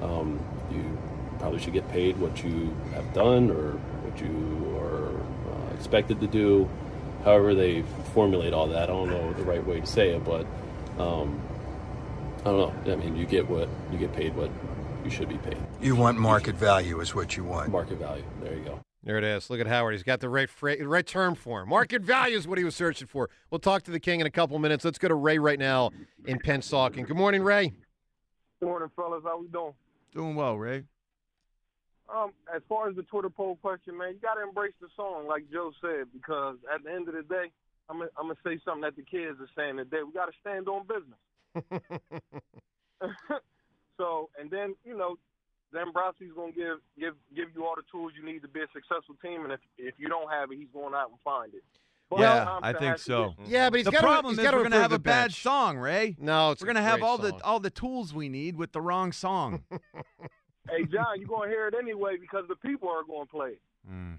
um, 0.00 0.40
you 0.70 0.98
probably 1.38 1.58
should 1.58 1.72
get 1.72 1.88
paid 1.90 2.16
what 2.18 2.42
you 2.44 2.74
have 2.94 3.12
done 3.12 3.50
or 3.50 3.72
what 3.72 4.20
you 4.20 4.78
are 4.78 5.10
uh, 5.52 5.74
expected 5.74 6.20
to 6.20 6.26
do. 6.26 6.68
However, 7.24 7.54
they 7.54 7.82
formulate 8.12 8.52
all 8.52 8.68
that, 8.68 8.84
I 8.84 8.86
don't 8.86 9.08
know 9.08 9.32
the 9.32 9.44
right 9.44 9.64
way 9.66 9.80
to 9.80 9.86
say 9.86 10.10
it, 10.10 10.24
but 10.24 10.46
um, 10.98 11.40
I 12.40 12.44
don't 12.44 12.86
know. 12.86 12.92
I 12.92 12.96
mean, 12.96 13.16
you 13.16 13.24
get 13.24 13.48
what 13.48 13.68
you 13.90 13.98
get 13.98 14.12
paid 14.12 14.36
what 14.36 14.50
you 15.04 15.10
should 15.10 15.28
be 15.28 15.38
paid. 15.38 15.56
You 15.80 15.96
want 15.96 16.18
market 16.18 16.54
value, 16.54 17.00
is 17.00 17.14
what 17.14 17.36
you 17.36 17.44
want. 17.44 17.70
Market 17.70 17.98
value. 17.98 18.24
There 18.42 18.54
you 18.54 18.64
go. 18.64 18.80
There 19.02 19.18
it 19.18 19.24
is. 19.24 19.50
Look 19.50 19.60
at 19.60 19.66
Howard. 19.66 19.94
He's 19.94 20.02
got 20.02 20.20
the 20.20 20.28
right 20.28 20.48
fra- 20.48 20.82
right 20.82 21.06
term 21.06 21.34
for 21.34 21.62
him. 21.62 21.68
Market 21.68 22.02
value 22.02 22.36
is 22.36 22.46
what 22.46 22.58
he 22.58 22.64
was 22.64 22.74
searching 22.74 23.06
for. 23.06 23.28
We'll 23.50 23.58
talk 23.58 23.82
to 23.84 23.90
the 23.90 24.00
king 24.00 24.20
in 24.20 24.26
a 24.26 24.30
couple 24.30 24.58
minutes. 24.58 24.84
Let's 24.84 24.98
go 24.98 25.08
to 25.08 25.14
Ray 25.14 25.38
right 25.38 25.58
now 25.58 25.90
in 26.26 26.38
Pennsauken. 26.38 27.06
Good 27.06 27.16
morning, 27.16 27.42
Ray. 27.42 27.72
Good 28.60 28.66
morning, 28.66 28.90
fellas. 28.96 29.22
How 29.24 29.38
we 29.38 29.48
doing? 29.48 29.74
Doing 30.14 30.36
well, 30.36 30.56
Ray. 30.56 30.84
Um, 32.12 32.32
as 32.54 32.60
far 32.68 32.88
as 32.88 32.96
the 32.96 33.02
Twitter 33.04 33.30
poll 33.30 33.56
question, 33.62 33.96
man, 33.96 34.12
you 34.14 34.20
got 34.20 34.34
to 34.34 34.42
embrace 34.42 34.74
the 34.80 34.88
song, 34.94 35.26
like 35.26 35.44
Joe 35.50 35.72
said, 35.80 36.06
because 36.12 36.56
at 36.72 36.84
the 36.84 36.90
end 36.92 37.08
of 37.08 37.14
the 37.14 37.22
day, 37.22 37.50
I'm 37.88 37.98
gonna, 37.98 38.10
I'm 38.18 38.26
gonna 38.28 38.38
say 38.44 38.58
something 38.64 38.82
that 38.82 38.96
the 38.96 39.02
kids 39.02 39.38
are 39.40 39.48
saying 39.56 39.76
today. 39.78 40.02
We 40.06 40.12
got 40.12 40.26
to 40.26 40.32
stand 40.40 40.68
on 40.68 40.86
business. 40.86 41.18
so, 43.98 44.28
and 44.40 44.50
then 44.50 44.74
you 44.84 44.96
know, 44.96 45.16
Dombrowski's 45.74 46.32
gonna 46.36 46.52
give 46.52 46.78
give 46.98 47.14
give 47.34 47.48
you 47.54 47.64
all 47.64 47.74
the 47.76 47.82
tools 47.90 48.12
you 48.18 48.24
need 48.24 48.42
to 48.42 48.48
be 48.48 48.60
a 48.60 48.66
successful 48.72 49.16
team, 49.22 49.44
and 49.44 49.52
if 49.52 49.60
if 49.78 49.94
you 49.98 50.08
don't 50.08 50.30
have 50.30 50.50
it, 50.50 50.58
he's 50.58 50.68
going 50.72 50.94
out 50.94 51.10
and 51.10 51.18
find 51.24 51.54
it. 51.54 51.62
But 52.10 52.20
yeah, 52.20 52.58
I 52.62 52.74
think 52.74 52.98
so. 52.98 53.34
get- 53.38 53.48
Yeah, 53.48 53.70
but 53.70 53.78
he's 53.78 53.86
the 53.86 53.92
gotta- 53.92 54.04
problem 54.04 54.32
he's 54.34 54.38
is 54.38 54.44
gotta 54.44 54.58
we're 54.58 54.64
going 54.64 54.72
to 54.72 54.78
have 54.78 54.90
the 54.90 54.96
a 54.96 55.00
bad 55.00 55.32
song, 55.32 55.78
Ray. 55.78 56.14
No, 56.20 56.50
it's 56.50 56.60
we're 56.60 56.66
going 56.66 56.76
to 56.76 56.82
have 56.82 57.00
great 57.00 57.08
all 57.08 57.16
song. 57.18 57.38
the 57.38 57.44
all 57.44 57.60
the 57.60 57.70
tools 57.70 58.12
we 58.12 58.28
need 58.28 58.56
with 58.56 58.72
the 58.72 58.80
wrong 58.82 59.10
song. 59.10 59.64
Hey, 60.76 60.84
John, 60.86 61.18
you're 61.18 61.28
gonna 61.28 61.48
hear 61.48 61.68
it 61.68 61.74
anyway 61.78 62.16
because 62.20 62.44
the 62.48 62.56
people 62.56 62.88
are 62.88 63.04
gonna 63.04 63.26
play 63.26 63.50
it. 63.50 63.60
Mm. 63.90 64.18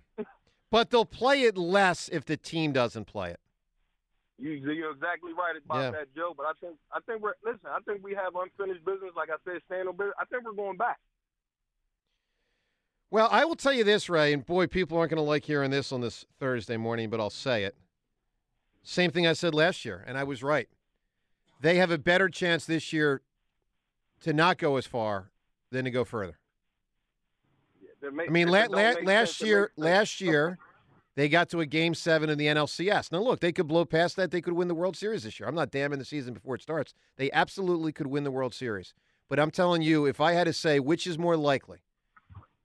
But 0.71 0.89
they'll 0.89 1.05
play 1.05 1.43
it 1.43 1.57
less 1.57 2.09
if 2.09 2.25
the 2.25 2.37
team 2.37 2.71
doesn't 2.71 3.05
play 3.05 3.31
it. 3.31 3.39
You, 4.37 4.51
you're 4.51 4.91
exactly 4.91 5.31
right 5.33 5.55
about 5.63 5.79
Yeah. 5.81 5.91
that, 5.91 6.15
Joe. 6.15 6.33
But 6.35 6.45
I 6.47 6.53
think 6.59 6.77
I 6.91 6.99
think 7.01 7.21
we're 7.21 7.33
listen. 7.43 7.67
I 7.67 7.79
think 7.81 8.03
we 8.03 8.13
have 8.13 8.35
unfinished 8.35 8.83
business. 8.85 9.11
Like 9.15 9.29
I 9.29 9.35
said, 9.45 9.61
stand 9.65 9.87
on 9.87 9.95
business. 9.95 10.15
I 10.19 10.25
think 10.25 10.43
we're 10.43 10.53
going 10.53 10.77
back. 10.77 10.99
Well, 13.11 13.29
I 13.31 13.45
will 13.45 13.55
tell 13.55 13.71
you 13.71 13.83
this, 13.83 14.09
Ray, 14.09 14.33
and 14.33 14.45
boy, 14.45 14.67
people 14.67 14.97
aren't 14.97 15.11
going 15.11 15.23
to 15.23 15.23
like 15.23 15.45
hearing 15.45 15.71
this 15.71 15.91
on 15.91 16.01
this 16.01 16.25
Thursday 16.39 16.75
morning, 16.75 17.09
but 17.09 17.19
I'll 17.21 17.29
say 17.29 17.63
it. 17.63 17.75
Same 18.83 19.11
thing 19.11 19.25
I 19.25 19.33
said 19.33 19.53
last 19.55 19.85
year, 19.85 20.03
and 20.05 20.17
I 20.17 20.23
was 20.25 20.43
right. 20.43 20.67
They 21.61 21.77
have 21.77 21.91
a 21.91 21.97
better 21.97 22.27
chance 22.27 22.65
this 22.65 22.91
year 22.91 23.21
to 24.21 24.33
not 24.33 24.57
go 24.57 24.75
as 24.75 24.85
far 24.85 25.31
than 25.71 25.85
to 25.85 25.91
go 25.91 26.03
further. 26.03 26.39
Make- 28.11 28.29
I 28.29 28.31
mean, 28.31 28.47
la- 28.47 28.65
la- 28.69 28.93
last 29.03 29.41
year, 29.41 29.71
last 29.77 30.21
year, 30.21 30.57
they 31.15 31.29
got 31.29 31.49
to 31.49 31.61
a 31.61 31.65
game 31.65 31.93
seven 31.93 32.29
in 32.29 32.37
the 32.37 32.47
NLCS. 32.47 33.11
Now, 33.11 33.19
look, 33.19 33.39
they 33.39 33.51
could 33.51 33.67
blow 33.67 33.85
past 33.85 34.15
that. 34.17 34.31
They 34.31 34.41
could 34.41 34.53
win 34.53 34.67
the 34.67 34.75
World 34.75 34.97
Series 34.97 35.23
this 35.23 35.39
year. 35.39 35.47
I'm 35.47 35.55
not 35.55 35.71
damning 35.71 35.99
the 35.99 36.05
season 36.05 36.33
before 36.33 36.55
it 36.55 36.61
starts. 36.61 36.93
They 37.17 37.31
absolutely 37.31 37.91
could 37.91 38.07
win 38.07 38.23
the 38.23 38.31
World 38.31 38.53
Series. 38.53 38.93
But 39.29 39.39
I'm 39.39 39.49
telling 39.51 39.81
you, 39.81 40.05
if 40.05 40.19
I 40.21 40.33
had 40.33 40.43
to 40.43 40.53
say 40.53 40.79
which 40.79 41.07
is 41.07 41.17
more 41.17 41.35
likely, 41.37 41.79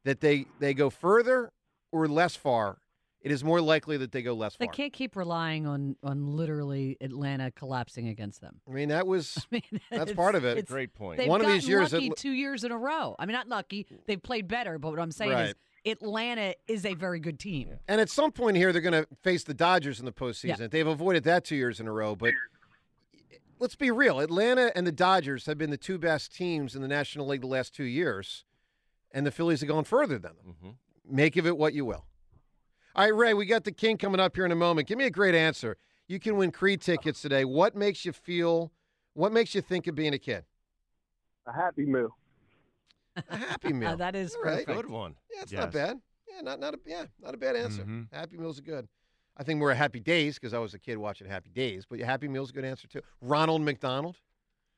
that 0.05 0.21
they 0.21 0.47
they 0.59 0.75
go 0.75 0.91
further 0.91 1.53
or 1.93 2.07
less 2.09 2.37
far, 2.37 2.79
it 3.23 3.31
is 3.31 3.45
more 3.45 3.61
likely 3.61 3.97
that 3.99 4.13
they 4.13 4.23
go 4.23 4.33
less 4.35 4.57
They 4.57 4.67
far. 4.67 4.73
can't 4.73 4.93
keep 4.93 5.15
relying 5.17 5.67
on 5.67 5.97
on 6.03 6.27
literally 6.37 6.97
Atlanta 7.01 7.51
collapsing 7.51 8.09
against 8.09 8.41
them. 8.41 8.61
I 8.69 8.73
mean, 8.73 8.89
that 8.89 9.07
was 9.07 9.47
that's 9.91 10.13
part 10.13 10.35
of 10.35 10.45
it. 10.45 10.59
it's- 10.59 10.89
point. 10.95 11.19
They've 11.19 11.29
One 11.29 11.41
of 11.41 11.47
these 11.47 11.63
gotten 11.63 11.71
years, 11.71 11.93
lucky 11.93 12.07
it- 12.07 12.17
two 12.17 12.33
years 12.33 12.65
in 12.65 12.73
a 12.73 12.79
row. 12.79 13.17
I 13.19 13.27
mean, 13.27 13.35
not 13.35 13.49
lucky. 13.49 13.87
They've 14.07 14.23
played 14.23 14.49
better, 14.49 14.79
but 14.79 14.91
what 14.91 14.99
I'm 15.01 15.13
saying 15.13 15.33
is 15.33 15.55
Atlanta 15.85 16.55
is 16.69 16.85
a 16.87 16.95
very 16.95 17.21
good 17.21 17.39
team. 17.39 17.79
And 17.89 18.01
at 18.01 18.11
some 18.11 18.33
point 18.33 18.57
here, 18.57 18.73
they're 18.73 18.83
going 18.83 19.05
to 19.05 19.07
face 19.23 19.45
the 19.45 19.55
Dodgers 19.55 19.99
in 19.99 20.05
the 20.07 20.13
postseason. 20.13 20.59
Yeah. 20.59 20.67
They've 20.69 20.87
avoided 20.87 21.25
that 21.25 21.45
two 21.45 21.57
years 21.57 21.81
in 21.81 21.87
a 21.87 21.93
row. 21.93 22.15
But 22.17 22.35
let's 23.59 23.77
be 23.77 23.91
real 23.91 24.21
Atlanta 24.21 24.73
and 24.77 24.87
the 24.87 24.93
Dodgers 24.93 25.47
have 25.47 25.59
been 25.59 25.71
the 25.71 25.77
two 25.77 25.99
best 25.99 26.35
teams 26.35 26.75
in 26.75 26.83
the 26.83 26.89
National 26.89 27.27
League 27.27 27.43
the 27.43 27.47
last 27.47 27.75
two 27.75 27.85
years, 27.85 28.45
and 29.13 29.27
the 29.27 29.31
Phillies 29.31 29.61
have 29.61 29.69
gone 29.69 29.85
further 29.85 30.19
than 30.19 30.33
them. 30.37 30.55
Mm-hmm. 30.63 31.17
Make 31.17 31.37
of 31.37 31.47
it 31.47 31.57
what 31.57 31.75
you 31.75 31.85
will. 31.85 32.05
All 32.95 33.05
right, 33.05 33.15
Ray, 33.15 33.35
we 33.35 33.47
got 33.47 33.65
the 33.65 33.73
King 33.73 33.97
coming 33.99 34.21
up 34.21 34.35
here 34.35 34.45
in 34.45 34.53
a 34.53 34.57
moment. 34.57 34.89
Give 34.89 34.99
me 34.99 35.05
a 35.05 35.11
great 35.11 35.35
answer. 35.35 35.77
You 36.09 36.19
can 36.19 36.37
win 36.37 36.51
Creed 36.51 36.81
tickets 36.81 37.23
today. 37.23 37.45
What 37.45 37.77
makes 37.77 38.05
you 38.05 38.13
feel, 38.13 38.73
what 39.15 39.33
makes 39.33 39.55
you 39.55 39.61
think 39.61 39.87
of 39.87 39.95
being 39.95 40.13
a 40.13 40.19
kid? 40.19 40.45
A 41.47 41.53
happy 41.53 41.87
meal. 41.87 42.17
A 43.29 43.37
happy 43.37 43.73
meal. 43.73 43.97
that 43.99 44.17
is 44.17 44.35
All 44.35 44.43
right. 44.43 44.67
perfect. 44.67 44.83
Good 44.83 44.91
one. 44.91 45.15
Yeah, 45.33 45.43
it's 45.43 45.53
not 45.53 45.73
bad. 45.73 46.01
Yeah, 46.29 46.41
not 46.43 46.61
not 46.61 46.75
a 46.75 46.79
yeah, 46.87 47.05
not 47.21 47.35
a 47.35 47.37
bad 47.37 47.57
answer. 47.57 47.83
Mhm. 47.83 48.13
Happy 48.13 48.37
Meals 48.37 48.59
are 48.59 48.63
good. 48.63 48.89
I 49.37 49.43
think 49.43 49.61
we're 49.61 49.75
Happy 49.75 50.01
Days 50.01 50.35
because 50.35 50.53
I 50.55 50.59
was 50.59 50.75
a 50.75 50.79
kid 50.79 50.97
watching 50.99 51.27
Happy 51.29 51.51
Days, 51.51 51.87
but 51.89 51.99
Happy 52.01 52.29
Meals 52.29 52.51
a 52.51 52.53
good 52.53 52.65
answer 52.65 52.87
too. 52.89 53.01
Ronald 53.21 53.63
McDonald. 53.63 54.17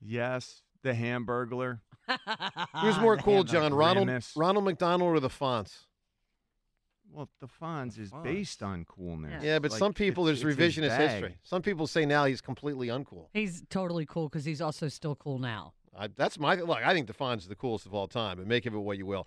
Yes, 0.00 0.62
the 0.82 0.92
Hamburglar. 0.92 1.80
Who's 2.80 2.98
more 2.98 3.16
cool, 3.16 3.44
John? 3.44 3.72
Ronald 3.74 4.06
Grimace. 4.06 4.32
Ronald 4.36 4.64
McDonald 4.64 5.14
or 5.16 5.20
the 5.20 5.28
Fonz? 5.28 5.86
Well, 7.12 7.28
the 7.40 7.46
Fonz 7.46 7.98
is 7.98 8.10
Fonz. 8.10 8.22
based 8.24 8.62
on 8.62 8.84
coolness. 8.86 9.42
Yeah, 9.44 9.58
but 9.58 9.70
Like, 9.70 9.78
some 9.78 9.92
people 9.92 10.26
it's- 10.28 10.42
there's 10.42 10.58
it's 10.58 10.78
revisionist 10.78 10.96
history. 10.96 11.36
Some 11.42 11.60
people 11.62 11.86
say 11.86 12.06
now 12.06 12.24
he's 12.24 12.40
completely 12.40 12.88
uncool. 12.88 13.26
He's 13.34 13.62
totally 13.68 14.06
cool 14.06 14.28
because 14.28 14.44
he's 14.46 14.60
also 14.62 14.88
still 14.88 15.14
cool 15.16 15.38
now. 15.38 15.74
I, 15.94 16.06
that's 16.08 16.38
my 16.38 16.54
look. 16.54 16.78
I 16.78 16.94
think 16.94 17.06
the 17.06 17.12
Fonz 17.12 17.38
is 17.38 17.48
the 17.48 17.54
coolest 17.54 17.84
of 17.84 17.92
all 17.92 18.08
time, 18.08 18.38
but 18.38 18.46
make 18.46 18.64
of 18.64 18.74
it 18.74 18.78
what 18.78 18.96
you 18.96 19.04
will. 19.04 19.26